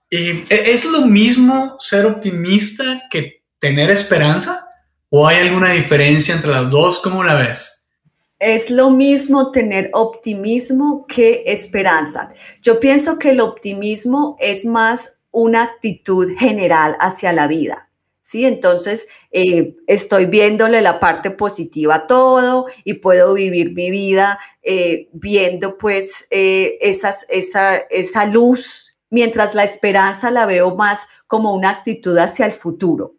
eh, 0.10 0.46
¿es 0.50 0.86
lo 0.86 1.02
mismo 1.02 1.76
ser 1.80 2.06
optimista 2.06 3.02
que 3.10 3.44
tener 3.60 3.90
esperanza? 3.90 4.67
¿O 5.10 5.26
hay 5.26 5.48
alguna 5.48 5.72
diferencia 5.72 6.36
entre 6.36 6.50
las 6.50 6.70
dos? 6.70 7.00
¿Cómo 7.00 7.24
la 7.24 7.36
ves? 7.36 7.86
Es 8.40 8.70
lo 8.70 8.90
mismo 8.90 9.52
tener 9.52 9.90
optimismo 9.94 11.06
que 11.08 11.44
esperanza. 11.48 12.30
Yo 12.62 12.80
pienso 12.80 13.18
que 13.18 13.32
el 13.32 13.40
optimismo 13.40 14.36
es 14.40 14.66
más 14.66 15.22
una 15.32 15.64
actitud 15.64 16.36
general 16.38 16.98
hacia 17.00 17.32
la 17.32 17.48
vida. 17.48 17.88
¿sí? 18.22 18.46
Entonces, 18.46 19.08
eh, 19.32 19.78
estoy 19.88 20.26
viéndole 20.26 20.82
la 20.82 21.00
parte 21.00 21.32
positiva 21.32 21.96
a 21.96 22.08
todo 22.08 22.66
y 22.84 22.96
puedo 22.96 23.34
vivir 23.34 23.72
mi 23.72 23.90
vida 23.90 24.40
eh, 24.62 25.08
viendo 25.14 25.78
pues 25.78 26.28
eh, 26.30 26.78
esa, 26.82 27.16
esa 27.30 28.26
luz, 28.26 28.98
mientras 29.10 29.56
la 29.56 29.64
esperanza 29.64 30.32
la 30.32 30.46
veo 30.46 30.76
más 30.76 31.00
como 31.28 31.56
una 31.56 31.70
actitud 31.70 32.18
hacia 32.18 32.46
el 32.46 32.52
futuro. 32.52 33.17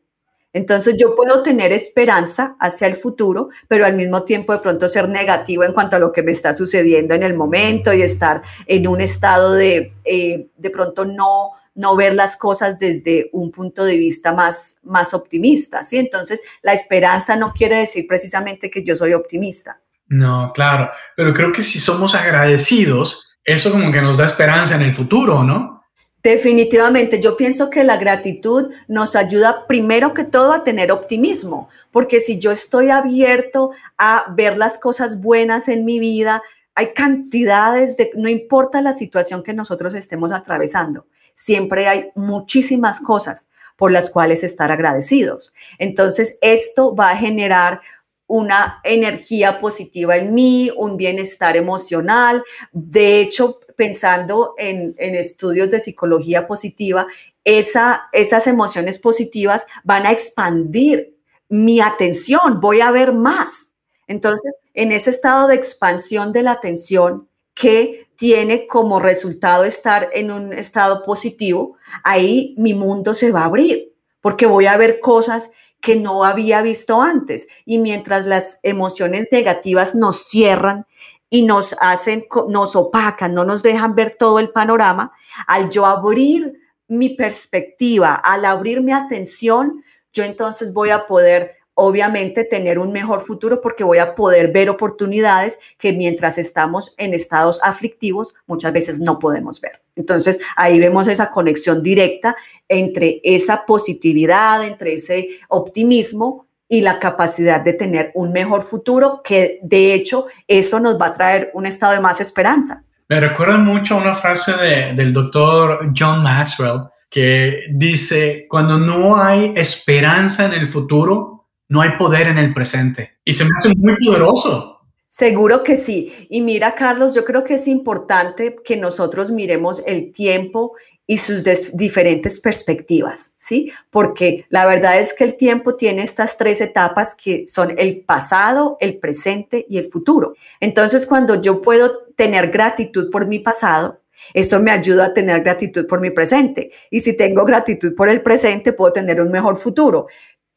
Entonces 0.58 0.96
yo 0.98 1.14
puedo 1.14 1.42
tener 1.42 1.72
esperanza 1.72 2.56
hacia 2.58 2.88
el 2.88 2.96
futuro, 2.96 3.48
pero 3.68 3.86
al 3.86 3.94
mismo 3.94 4.24
tiempo 4.24 4.52
de 4.52 4.58
pronto 4.58 4.88
ser 4.88 5.08
negativo 5.08 5.62
en 5.62 5.72
cuanto 5.72 5.94
a 5.94 6.00
lo 6.00 6.12
que 6.12 6.24
me 6.24 6.32
está 6.32 6.52
sucediendo 6.52 7.14
en 7.14 7.22
el 7.22 7.34
momento 7.34 7.92
y 7.92 8.02
estar 8.02 8.42
en 8.66 8.88
un 8.88 9.00
estado 9.00 9.52
de 9.52 9.92
de 10.04 10.70
pronto 10.70 11.04
no, 11.04 11.52
no 11.74 11.94
ver 11.94 12.14
las 12.14 12.36
cosas 12.36 12.78
desde 12.78 13.30
un 13.32 13.52
punto 13.52 13.84
de 13.84 13.96
vista 13.96 14.32
más, 14.32 14.78
más 14.82 15.14
optimista, 15.14 15.84
¿sí? 15.84 15.96
Entonces, 15.98 16.40
la 16.62 16.72
esperanza 16.72 17.36
no 17.36 17.52
quiere 17.52 17.76
decir 17.76 18.06
precisamente 18.08 18.70
que 18.70 18.82
yo 18.82 18.96
soy 18.96 19.14
optimista. 19.14 19.80
No, 20.08 20.50
claro, 20.54 20.90
pero 21.16 21.32
creo 21.32 21.52
que 21.52 21.62
si 21.62 21.78
somos 21.78 22.14
agradecidos, 22.14 23.28
eso 23.44 23.70
como 23.70 23.92
que 23.92 24.02
nos 24.02 24.16
da 24.16 24.24
esperanza 24.24 24.74
en 24.74 24.82
el 24.82 24.94
futuro, 24.94 25.44
¿no? 25.44 25.77
Definitivamente, 26.22 27.20
yo 27.20 27.36
pienso 27.36 27.70
que 27.70 27.84
la 27.84 27.96
gratitud 27.96 28.72
nos 28.88 29.14
ayuda 29.14 29.66
primero 29.66 30.14
que 30.14 30.24
todo 30.24 30.52
a 30.52 30.64
tener 30.64 30.90
optimismo, 30.90 31.68
porque 31.92 32.20
si 32.20 32.38
yo 32.40 32.50
estoy 32.50 32.90
abierto 32.90 33.70
a 33.96 34.26
ver 34.34 34.58
las 34.58 34.78
cosas 34.78 35.20
buenas 35.20 35.68
en 35.68 35.84
mi 35.84 36.00
vida, 36.00 36.42
hay 36.74 36.92
cantidades 36.92 37.96
de, 37.96 38.10
no 38.14 38.28
importa 38.28 38.82
la 38.82 38.92
situación 38.92 39.42
que 39.42 39.54
nosotros 39.54 39.94
estemos 39.94 40.32
atravesando, 40.32 41.06
siempre 41.34 41.86
hay 41.86 42.10
muchísimas 42.16 43.00
cosas 43.00 43.46
por 43.76 43.92
las 43.92 44.10
cuales 44.10 44.42
estar 44.42 44.72
agradecidos. 44.72 45.54
Entonces, 45.78 46.36
esto 46.40 46.96
va 46.96 47.10
a 47.10 47.16
generar 47.16 47.80
una 48.26 48.80
energía 48.84 49.58
positiva 49.58 50.16
en 50.16 50.34
mí, 50.34 50.70
un 50.76 50.96
bienestar 50.96 51.56
emocional. 51.56 52.44
De 52.72 53.20
hecho, 53.20 53.60
pensando 53.78 54.54
en, 54.58 54.96
estudios 54.98 55.70
de 55.70 55.78
psicología 55.78 56.48
positiva, 56.48 57.06
esa, 57.44 58.08
esas 58.12 58.48
emociones 58.48 58.98
positivas 58.98 59.68
van 59.84 60.04
a 60.04 60.10
expandir 60.10 61.16
mi 61.48 61.80
atención, 61.80 62.60
voy 62.60 62.80
a 62.80 62.90
ver 62.90 63.12
más. 63.12 63.72
Entonces, 64.08 64.52
en 64.74 64.90
ese 64.90 65.10
estado 65.10 65.46
de 65.46 65.54
expansión 65.54 66.32
de 66.32 66.42
la 66.42 66.50
atención 66.50 67.28
que 67.54 68.08
tiene 68.16 68.66
como 68.66 68.98
resultado 68.98 69.62
estar 69.62 70.10
en 70.12 70.32
un 70.32 70.52
estado 70.52 71.04
positivo, 71.04 71.76
ahí 72.02 72.56
mi 72.58 72.74
mundo 72.74 73.14
se 73.14 73.30
va 73.30 73.42
a 73.42 73.44
abrir, 73.44 73.94
porque 74.20 74.46
voy 74.46 74.66
a 74.66 74.76
ver 74.76 74.98
cosas 74.98 75.52
que 75.80 75.94
no 75.94 76.24
había 76.24 76.62
visto 76.62 77.00
antes. 77.00 77.46
Y 77.64 77.78
mientras 77.78 78.26
las 78.26 78.58
emociones 78.64 79.28
negativas 79.30 79.94
nos 79.94 80.24
cierran 80.24 80.84
y 81.30 81.42
nos 81.42 81.76
hacen, 81.80 82.26
nos 82.48 82.74
opacan, 82.76 83.34
no 83.34 83.44
nos 83.44 83.62
dejan 83.62 83.94
ver 83.94 84.16
todo 84.18 84.38
el 84.38 84.50
panorama, 84.50 85.12
al 85.46 85.68
yo 85.70 85.86
abrir 85.86 86.60
mi 86.88 87.10
perspectiva, 87.10 88.14
al 88.14 88.44
abrir 88.44 88.80
mi 88.82 88.92
atención, 88.92 89.84
yo 90.12 90.24
entonces 90.24 90.72
voy 90.72 90.90
a 90.90 91.06
poder 91.06 91.58
obviamente 91.80 92.42
tener 92.42 92.80
un 92.80 92.90
mejor 92.90 93.20
futuro 93.20 93.60
porque 93.60 93.84
voy 93.84 93.98
a 93.98 94.16
poder 94.16 94.50
ver 94.50 94.68
oportunidades 94.68 95.60
que 95.78 95.92
mientras 95.92 96.36
estamos 96.36 96.92
en 96.98 97.14
estados 97.14 97.60
aflictivos 97.62 98.34
muchas 98.46 98.72
veces 98.72 98.98
no 98.98 99.20
podemos 99.20 99.60
ver. 99.60 99.80
Entonces 99.94 100.40
ahí 100.56 100.80
vemos 100.80 101.06
esa 101.06 101.30
conexión 101.30 101.84
directa 101.84 102.34
entre 102.66 103.20
esa 103.22 103.64
positividad, 103.64 104.64
entre 104.64 104.94
ese 104.94 105.28
optimismo 105.48 106.47
y 106.68 106.82
la 106.82 106.98
capacidad 106.98 107.60
de 107.62 107.72
tener 107.72 108.12
un 108.14 108.32
mejor 108.32 108.62
futuro, 108.62 109.22
que 109.24 109.58
de 109.62 109.94
hecho 109.94 110.26
eso 110.46 110.78
nos 110.80 111.00
va 111.00 111.06
a 111.06 111.12
traer 111.14 111.50
un 111.54 111.66
estado 111.66 111.94
de 111.94 112.00
más 112.00 112.20
esperanza. 112.20 112.84
Me 113.08 113.20
recuerda 113.20 113.56
mucho 113.56 113.96
una 113.96 114.14
frase 114.14 114.52
del 114.94 115.12
doctor 115.12 115.92
John 115.96 116.22
Maxwell 116.22 116.82
que 117.08 117.62
dice, 117.70 118.46
cuando 118.50 118.78
no 118.78 119.16
hay 119.16 119.54
esperanza 119.56 120.44
en 120.44 120.52
el 120.52 120.66
futuro, 120.66 121.46
no 121.68 121.80
hay 121.80 121.92
poder 121.92 122.28
en 122.28 122.36
el 122.36 122.52
presente. 122.52 123.18
Y 123.24 123.32
se 123.32 123.44
me 123.44 123.50
hace 123.58 123.70
muy 123.76 123.96
poderoso. 124.04 124.78
Seguro 125.08 125.64
que 125.64 125.78
sí. 125.78 126.12
Y 126.28 126.42
mira, 126.42 126.74
Carlos, 126.74 127.14
yo 127.14 127.24
creo 127.24 127.44
que 127.44 127.54
es 127.54 127.66
importante 127.66 128.56
que 128.62 128.76
nosotros 128.76 129.30
miremos 129.30 129.82
el 129.86 130.12
tiempo 130.12 130.72
y 131.10 131.16
sus 131.16 131.42
diferentes 131.72 132.38
perspectivas, 132.38 133.34
¿sí? 133.38 133.72
Porque 133.88 134.44
la 134.50 134.66
verdad 134.66 135.00
es 135.00 135.14
que 135.14 135.24
el 135.24 135.38
tiempo 135.38 135.74
tiene 135.74 136.02
estas 136.02 136.36
tres 136.36 136.60
etapas 136.60 137.14
que 137.14 137.46
son 137.48 137.74
el 137.78 138.02
pasado, 138.02 138.76
el 138.78 138.98
presente 138.98 139.64
y 139.70 139.78
el 139.78 139.86
futuro. 139.86 140.34
Entonces, 140.60 141.06
cuando 141.06 141.40
yo 141.40 141.62
puedo 141.62 142.08
tener 142.14 142.50
gratitud 142.50 143.10
por 143.10 143.26
mi 143.26 143.38
pasado, 143.38 144.02
eso 144.34 144.60
me 144.60 144.70
ayuda 144.70 145.06
a 145.06 145.14
tener 145.14 145.40
gratitud 145.40 145.86
por 145.86 146.02
mi 146.02 146.10
presente. 146.10 146.72
Y 146.90 147.00
si 147.00 147.16
tengo 147.16 147.46
gratitud 147.46 147.94
por 147.94 148.10
el 148.10 148.20
presente, 148.20 148.74
puedo 148.74 148.92
tener 148.92 149.22
un 149.22 149.30
mejor 149.30 149.56
futuro 149.56 150.08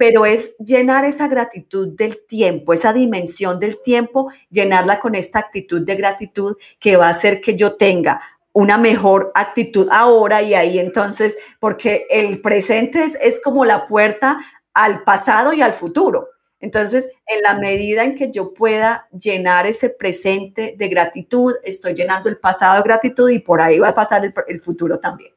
pero 0.01 0.25
es 0.25 0.57
llenar 0.57 1.05
esa 1.05 1.27
gratitud 1.27 1.89
del 1.89 2.25
tiempo, 2.25 2.73
esa 2.73 2.91
dimensión 2.91 3.59
del 3.59 3.79
tiempo, 3.83 4.31
llenarla 4.49 4.99
con 4.99 5.13
esta 5.13 5.37
actitud 5.37 5.81
de 5.85 5.93
gratitud 5.93 6.55
que 6.79 6.97
va 6.97 7.05
a 7.05 7.11
hacer 7.11 7.39
que 7.39 7.55
yo 7.55 7.75
tenga 7.75 8.19
una 8.53 8.77
mejor 8.77 9.31
actitud 9.33 9.87
ahora 9.91 10.41
y 10.41 10.53
ahí 10.53 10.79
entonces, 10.79 11.37
porque 11.59 12.05
el 12.09 12.41
presente 12.41 13.03
es, 13.21 13.41
como 13.43 13.65
la 13.65 13.85
puerta 13.85 14.39
al 14.73 15.03
pasado 15.03 15.53
y 15.53 15.61
al 15.61 15.73
futuro. 15.73 16.29
Entonces, 16.59 17.09
en 17.25 17.41
la 17.41 17.55
medida 17.55 18.03
en 18.03 18.15
que 18.15 18.31
yo 18.31 18.53
pueda 18.53 19.07
llenar 19.11 19.65
ese 19.65 19.89
presente 19.89 20.75
de 20.77 20.87
gratitud, 20.89 21.53
estoy 21.63 21.95
llenando 21.95 22.29
el 22.29 22.37
pasado 22.37 22.75
de 22.75 22.83
gratitud 22.83 23.29
y 23.29 23.39
por 23.39 23.61
ahí 23.61 23.79
va 23.79 23.89
a 23.89 23.95
pasar 23.95 24.21
el, 24.47 24.61
futuro 24.61 24.99
también. 24.99 25.31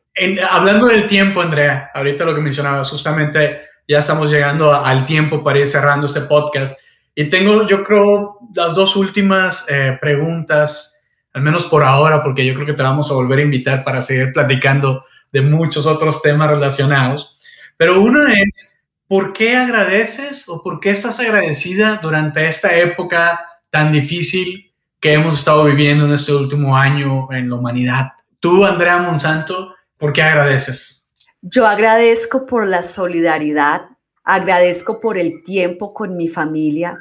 hablando 0.51 0.87
del 0.87 1.07
tiempo, 1.07 1.41
Andrea, 1.41 1.91
ahorita 1.95 2.25
lo 2.25 2.35
que 2.35 2.43
mencionabas, 2.43 2.91
justamente 2.91 3.61
ya 3.89 4.01
estamos 4.01 4.31
llegando 4.31 4.73
al 4.73 5.05
tiempo 5.05 5.43
para 5.43 5.61
ir 5.61 5.67
cerrando 5.67 6.07
este 6.07 6.23
podcast. 6.23 6.79
Y 7.15 7.29
tengo, 7.29 7.67
yo 7.67 7.85
creo, 7.85 8.39
las 8.55 8.75
dos 8.75 8.97
últimas 8.97 9.67
eh, 9.71 9.97
preguntas, 10.01 10.94
al 11.35 11.43
menos 11.43 11.65
por 11.65 11.83
ahora, 11.83 12.23
porque 12.23 12.47
yo 12.47 12.55
creo 12.55 12.67
que 12.67 12.73
te 12.73 12.83
vamos 12.83 13.11
a 13.11 13.15
volver 13.15 13.41
a 13.41 13.43
invitar 13.43 13.85
para 13.85 14.01
seguir 14.01 14.33
platicando 14.33 15.05
de 15.33 15.43
muchos 15.43 15.85
otros 15.85 16.23
temas 16.23 16.49
relacionados. 16.49 17.39
Pero 17.77 18.01
una 18.01 18.33
es, 18.33 18.85
¿por 19.09 19.33
qué 19.33 19.57
agradeces 19.57 20.49
o 20.49 20.63
por 20.63 20.79
qué 20.79 20.91
estás 20.91 21.19
agradecida 21.19 21.99
durante 22.01 22.47
esta 22.47 22.77
época 22.77 23.41
tan 23.71 23.93
difícil 23.93 24.73
que 25.01 25.13
hemos 25.13 25.39
estado 25.41 25.65
viviendo 25.65 26.07
en 26.07 26.13
este 26.13 26.33
último 26.33 26.77
año 26.77 27.27
en 27.33 27.51
la 27.51 27.57
humanidad? 27.57 28.13
Tú, 28.39 28.65
Andrea 28.65 28.99
Monsanto, 28.99 29.75
¿por 29.99 30.13
qué 30.13 30.23
agradeces? 30.23 31.13
Yo 31.43 31.67
agradezco 31.67 32.47
por 32.47 32.65
la 32.65 32.85
solidaridad, 32.85 33.87
agradezco 34.23 35.01
por 35.01 35.19
el 35.19 35.43
tiempo 35.43 35.93
con 35.93 36.17
mi 36.17 36.29
familia, 36.29 36.97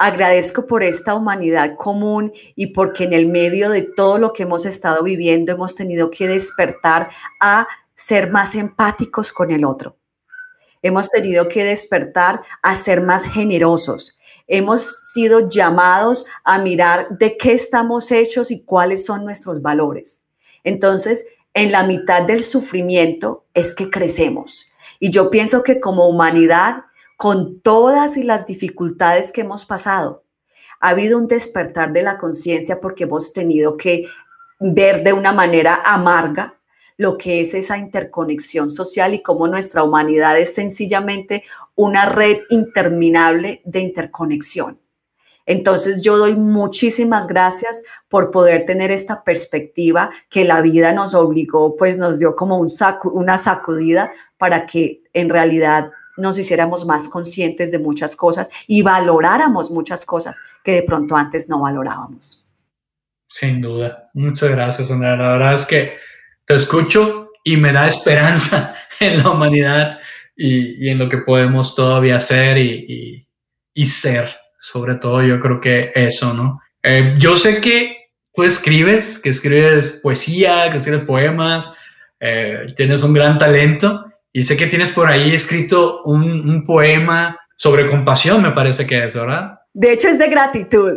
agradezco 0.00 0.66
por 0.66 0.82
esta 0.82 1.14
humanidad 1.14 1.76
común 1.76 2.32
y 2.56 2.68
porque 2.68 3.04
en 3.04 3.12
el 3.12 3.26
medio 3.26 3.68
de 3.68 3.82
todo 3.82 4.16
lo 4.16 4.32
que 4.32 4.44
hemos 4.44 4.64
estado 4.64 5.02
viviendo 5.02 5.52
hemos 5.52 5.74
tenido 5.74 6.10
que 6.10 6.26
despertar 6.26 7.10
a 7.38 7.68
ser 7.94 8.30
más 8.30 8.54
empáticos 8.54 9.30
con 9.30 9.50
el 9.50 9.62
otro. 9.62 9.98
Hemos 10.80 11.10
tenido 11.10 11.48
que 11.48 11.64
despertar 11.64 12.40
a 12.62 12.74
ser 12.74 13.02
más 13.02 13.24
generosos. 13.24 14.18
Hemos 14.46 15.00
sido 15.12 15.50
llamados 15.50 16.24
a 16.44 16.58
mirar 16.58 17.18
de 17.18 17.36
qué 17.36 17.52
estamos 17.52 18.10
hechos 18.10 18.50
y 18.50 18.64
cuáles 18.64 19.04
son 19.04 19.26
nuestros 19.26 19.60
valores. 19.60 20.22
Entonces, 20.64 21.26
en 21.52 21.72
la 21.72 21.82
mitad 21.82 22.22
del 22.22 22.42
sufrimiento 22.42 23.44
es 23.52 23.74
que 23.74 23.90
crecemos. 23.90 24.64
Y 24.98 25.10
yo 25.10 25.30
pienso 25.30 25.62
que 25.62 25.78
como 25.78 26.08
humanidad, 26.08 26.84
con 27.20 27.60
todas 27.60 28.16
y 28.16 28.22
las 28.22 28.46
dificultades 28.46 29.30
que 29.30 29.42
hemos 29.42 29.66
pasado, 29.66 30.24
ha 30.80 30.88
habido 30.88 31.18
un 31.18 31.28
despertar 31.28 31.92
de 31.92 32.00
la 32.00 32.16
conciencia 32.16 32.80
porque 32.80 33.04
hemos 33.04 33.34
tenido 33.34 33.76
que 33.76 34.06
ver 34.58 35.04
de 35.04 35.12
una 35.12 35.30
manera 35.30 35.82
amarga 35.84 36.54
lo 36.96 37.18
que 37.18 37.42
es 37.42 37.52
esa 37.52 37.76
interconexión 37.76 38.70
social 38.70 39.12
y 39.12 39.20
cómo 39.22 39.48
nuestra 39.48 39.82
humanidad 39.82 40.38
es 40.38 40.54
sencillamente 40.54 41.44
una 41.74 42.06
red 42.06 42.38
interminable 42.48 43.60
de 43.66 43.80
interconexión. 43.80 44.80
Entonces 45.44 46.00
yo 46.00 46.16
doy 46.16 46.34
muchísimas 46.36 47.26
gracias 47.26 47.82
por 48.08 48.30
poder 48.30 48.64
tener 48.64 48.90
esta 48.90 49.24
perspectiva 49.24 50.08
que 50.30 50.46
la 50.46 50.62
vida 50.62 50.94
nos 50.94 51.12
obligó, 51.12 51.76
pues 51.76 51.98
nos 51.98 52.18
dio 52.18 52.34
como 52.34 52.58
un 52.58 52.68
una 53.12 53.36
sacudida 53.36 54.10
para 54.38 54.64
que 54.64 55.02
en 55.12 55.28
realidad 55.28 55.90
nos 56.20 56.38
hiciéramos 56.38 56.84
más 56.86 57.08
conscientes 57.08 57.72
de 57.72 57.78
muchas 57.78 58.14
cosas 58.14 58.50
y 58.66 58.82
valoráramos 58.82 59.70
muchas 59.70 60.06
cosas 60.06 60.36
que 60.62 60.72
de 60.72 60.82
pronto 60.82 61.16
antes 61.16 61.48
no 61.48 61.60
valorábamos. 61.60 62.46
Sin 63.26 63.60
duda. 63.60 64.10
Muchas 64.14 64.50
gracias, 64.50 64.90
Andrea. 64.90 65.16
La 65.16 65.32
verdad 65.32 65.54
es 65.54 65.66
que 65.66 65.94
te 66.44 66.54
escucho 66.54 67.30
y 67.44 67.56
me 67.56 67.72
da 67.72 67.88
esperanza 67.88 68.74
en 69.00 69.22
la 69.22 69.30
humanidad 69.30 69.98
y, 70.36 70.88
en 70.88 70.98
lo 70.98 71.08
que 71.08 71.18
podemos 71.18 71.74
todavía 71.74 72.16
hacer 72.16 72.58
y, 72.58 73.26
y 73.74 73.86
ser 73.86 74.28
sobre 74.60 74.96
todo 74.96 75.22
yo 75.22 75.40
creo 75.40 75.60
que 75.60 75.90
eso, 75.94 76.32
¿no? 76.34 76.60
Eh, 76.82 77.14
yo 77.16 77.34
sé 77.34 77.60
que 77.60 78.10
tú 78.32 78.44
escribes, 78.44 79.18
que 79.18 79.30
escribes 79.30 80.00
poesía, 80.02 80.70
que 80.70 80.76
escribes 80.76 81.04
poemas, 81.04 81.74
eh, 82.20 82.66
tienes 82.76 83.02
un 83.02 83.14
gran 83.14 83.38
talento 83.38 84.09
y 84.32 84.42
sé 84.42 84.56
que 84.56 84.66
tienes 84.66 84.90
por 84.90 85.08
ahí 85.08 85.34
escrito 85.34 86.02
un, 86.04 86.48
un, 86.48 86.64
poema 86.64 87.38
sobre 87.56 87.90
compasión, 87.90 88.42
me 88.42 88.52
parece 88.52 88.86
que 88.86 89.04
es, 89.04 89.14
¿verdad? 89.14 89.60
De 89.72 89.92
hecho 89.92 90.08
es 90.08 90.18
de 90.18 90.28
gratitud. 90.28 90.96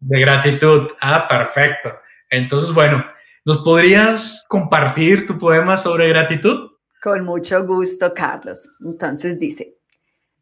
De 0.00 0.20
gratitud, 0.20 0.88
ah, 1.00 1.26
perfecto. 1.28 1.90
Entonces, 2.28 2.74
bueno, 2.74 3.04
¿nos 3.44 3.58
podrías 3.58 4.44
compartir 4.48 5.26
tu 5.26 5.38
poema 5.38 5.76
sobre 5.76 6.08
gratitud? 6.08 6.70
Con 7.02 7.24
mucho 7.24 7.64
gusto, 7.64 8.12
Carlos. 8.14 8.68
Entonces 8.84 9.38
dice, 9.38 9.76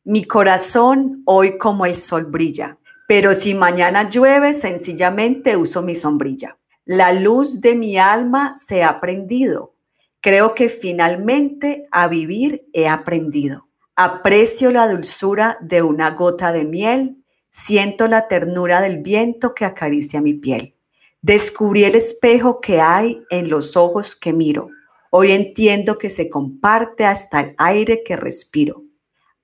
mi 0.05 0.24
corazón 0.24 1.22
hoy 1.26 1.59
como 1.59 1.85
el 1.85 1.96
sol 1.96 2.24
brilla, 2.24 2.79
pero 3.07 3.35
si 3.35 3.55
mañana 3.55 4.09
llueve, 4.09 4.55
sencillamente 4.55 5.57
uso 5.57 5.83
mi 5.83 5.94
sombrilla. 5.94 6.57
La 6.85 7.12
luz 7.12 7.61
de 7.61 7.74
mi 7.74 7.98
alma 7.98 8.55
se 8.57 8.83
ha 8.83 9.00
prendido. 9.00 9.74
Creo 10.20 10.54
que 10.54 10.68
finalmente 10.68 11.88
a 11.90 12.06
vivir 12.06 12.66
he 12.72 12.88
aprendido. 12.88 13.68
Aprecio 13.96 14.70
la 14.70 14.87
dulzura 14.87 15.56
de 15.62 15.83
una 15.83 16.11
gota 16.11 16.52
de 16.52 16.64
miel. 16.64 17.24
Siento 17.48 18.06
la 18.06 18.28
ternura 18.28 18.80
del 18.80 18.98
viento 18.98 19.54
que 19.54 19.64
acaricia 19.64 20.20
mi 20.20 20.35
piel. 20.35 20.76
Descubrí 21.22 21.85
el 21.85 21.94
espejo 21.94 22.61
que 22.61 22.80
hay 22.80 23.22
en 23.30 23.48
los 23.48 23.76
ojos 23.76 24.14
que 24.14 24.33
miro. 24.33 24.68
Hoy 25.11 25.33
entiendo 25.33 25.98
que 25.98 26.11
se 26.11 26.28
comparte 26.28 27.04
hasta 27.04 27.40
el 27.40 27.54
aire 27.59 28.02
que 28.04 28.16
respiro. 28.16 28.85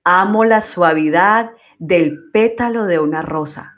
Amo 0.03 0.45
la 0.45 0.61
suavidad 0.61 1.51
del 1.79 2.29
pétalo 2.31 2.85
de 2.85 2.99
una 2.99 3.21
rosa. 3.21 3.73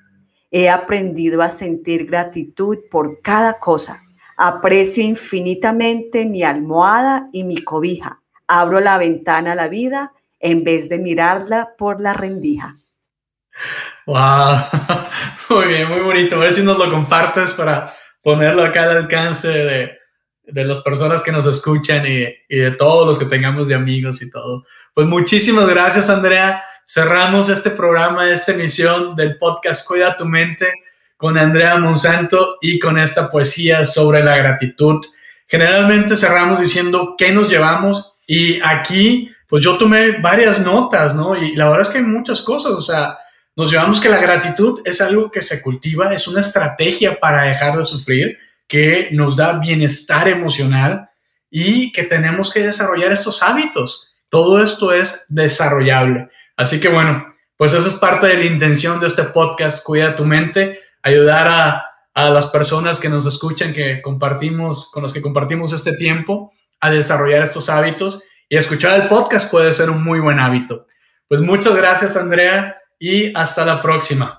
He 0.51 0.69
aprendido 0.69 1.41
a 1.41 1.49
sentir 1.49 2.05
gratitud 2.05 2.77
por 2.91 3.21
cada 3.21 3.59
cosa. 3.59 4.03
Aprecio 4.41 5.04
infinitamente 5.04 6.25
mi 6.25 6.43
almohada 6.43 7.28
y 7.34 7.43
mi 7.43 7.62
cobija. 7.62 8.21
Abro 8.47 8.80
la 8.80 8.97
ventana 8.97 9.52
a 9.52 9.56
la 9.56 9.67
vida 9.67 10.13
en 10.39 10.63
vez 10.63 10.88
de 10.88 10.97
mirarla 10.97 11.75
por 11.78 11.99
la 11.99 12.13
rendija. 12.13 12.73
Wow, 14.06 14.60
muy 15.49 15.67
bien, 15.67 15.89
muy 15.89 15.99
bonito. 15.99 16.38
A 16.38 16.39
ver 16.39 16.52
si 16.52 16.63
nos 16.63 16.78
lo 16.78 16.89
compartes 16.89 17.52
para 17.52 17.93
ponerlo 18.23 18.63
acá 18.63 18.84
al 18.84 18.95
alcance 18.95 19.49
de, 19.49 19.91
de 20.43 20.63
las 20.63 20.80
personas 20.84 21.21
que 21.21 21.34
nos 21.34 21.45
escuchan 21.45 22.06
y, 22.08 22.25
y, 22.47 22.60
de 22.60 22.71
todos 22.71 23.06
los 23.06 23.19
que 23.19 23.25
tengamos 23.25 23.67
de 23.67 23.75
amigos 23.75 24.21
y 24.21 24.32
todo. 24.32 24.63
Pues 24.93 25.06
muchísimas 25.06 25.67
gracias, 25.67 26.10
Andrea. 26.10 26.63
Cerramos 26.88 27.49
este 27.49 27.71
programa, 27.71 28.30
esta 28.30 28.54
emisión 28.54 29.15
del 29.17 29.38
podcast 29.38 29.86
Cuida 29.86 30.15
tu 30.15 30.23
mente 30.23 30.71
con 31.19 31.38
Andrea 31.38 31.77
Monsanto 31.77 32.55
y 32.62 32.79
con 32.79 32.97
esta 32.97 33.29
poesía 33.29 33.86
sobre 33.86 34.23
la 34.23 34.38
gratitud. 34.38 35.05
Generalmente 35.47 36.15
cerramos 36.15 36.62
diciendo 36.62 37.15
qué 37.17 37.34
nos 37.34 37.49
llevamos 37.49 38.13
y 38.25 38.62
aquí 38.62 39.29
pues 39.49 39.62
yo 39.62 39.77
tomé 39.77 40.21
varias 40.21 40.60
notas, 40.60 41.13
¿no? 41.13 41.36
Y 41.36 41.58
la 41.58 41.65
verdad 41.65 41.82
es 41.82 41.89
que 41.89 41.97
hay 41.97 42.05
muchas 42.05 42.41
cosas, 42.41 42.71
o 42.71 42.79
sea, 42.79 43.17
nos 43.58 43.69
llevamos 43.69 43.99
que 43.99 44.08
la 44.08 44.21
gratitud 44.21 44.79
es 44.86 45.01
algo 45.01 45.29
que 45.29 45.41
se 45.41 45.62
cultiva, 45.62 46.13
es 46.13 46.25
una 46.25 46.39
estrategia 46.39 47.19
para 47.19 47.41
dejar 47.41 47.75
de 47.75 47.84
sufrir, 47.84 48.38
que 48.65 49.10
nos 49.12 49.36
da 49.36 49.60
bienestar 49.60 50.29
emocional 50.29 51.10
y 51.51 51.91
que 51.91 52.03
tenemos 52.03 52.49
que 52.49 52.62
desarrollar 52.62 53.12
estos 53.12 53.43
hábitos. 53.43 54.13
Todo 54.29 54.63
esto 54.63 54.93
es 54.93 55.25
desarrollable. 55.27 56.29
Así 56.55 56.79
que 56.79 56.88
bueno, 56.88 57.25
pues 57.58 57.73
esa 57.73 57.89
es 57.89 57.95
parte 57.95 58.27
de 58.27 58.38
la 58.38 58.45
intención 58.45 59.01
de 59.01 59.08
este 59.08 59.23
podcast, 59.23 59.84
Cuida 59.84 60.15
tu 60.15 60.23
mente, 60.23 60.79
ayudar 61.03 61.47
a, 61.47 61.85
a 62.13 62.29
las 62.29 62.47
personas 62.47 62.99
que 62.99 63.09
nos 63.09 63.25
escuchan, 63.25 63.73
que 63.73 64.01
compartimos, 64.01 64.91
con 64.91 65.03
los 65.03 65.13
que 65.13 65.21
compartimos 65.21 65.73
este 65.73 65.93
tiempo, 65.93 66.51
a 66.81 66.89
desarrollar 66.89 67.43
estos 67.43 67.69
hábitos 67.69 68.23
y 68.47 68.57
escuchar 68.57 68.99
el 68.99 69.07
podcast 69.07 69.49
puede 69.51 69.71
ser 69.73 69.89
un 69.89 70.03
muy 70.03 70.19
buen 70.19 70.39
hábito. 70.39 70.88
Pues 71.27 71.41
muchas 71.41 71.75
gracias, 71.75 72.17
Andrea, 72.17 72.77
y 72.97 73.33
hasta 73.35 73.63
la 73.63 73.79
próxima. 73.79 74.38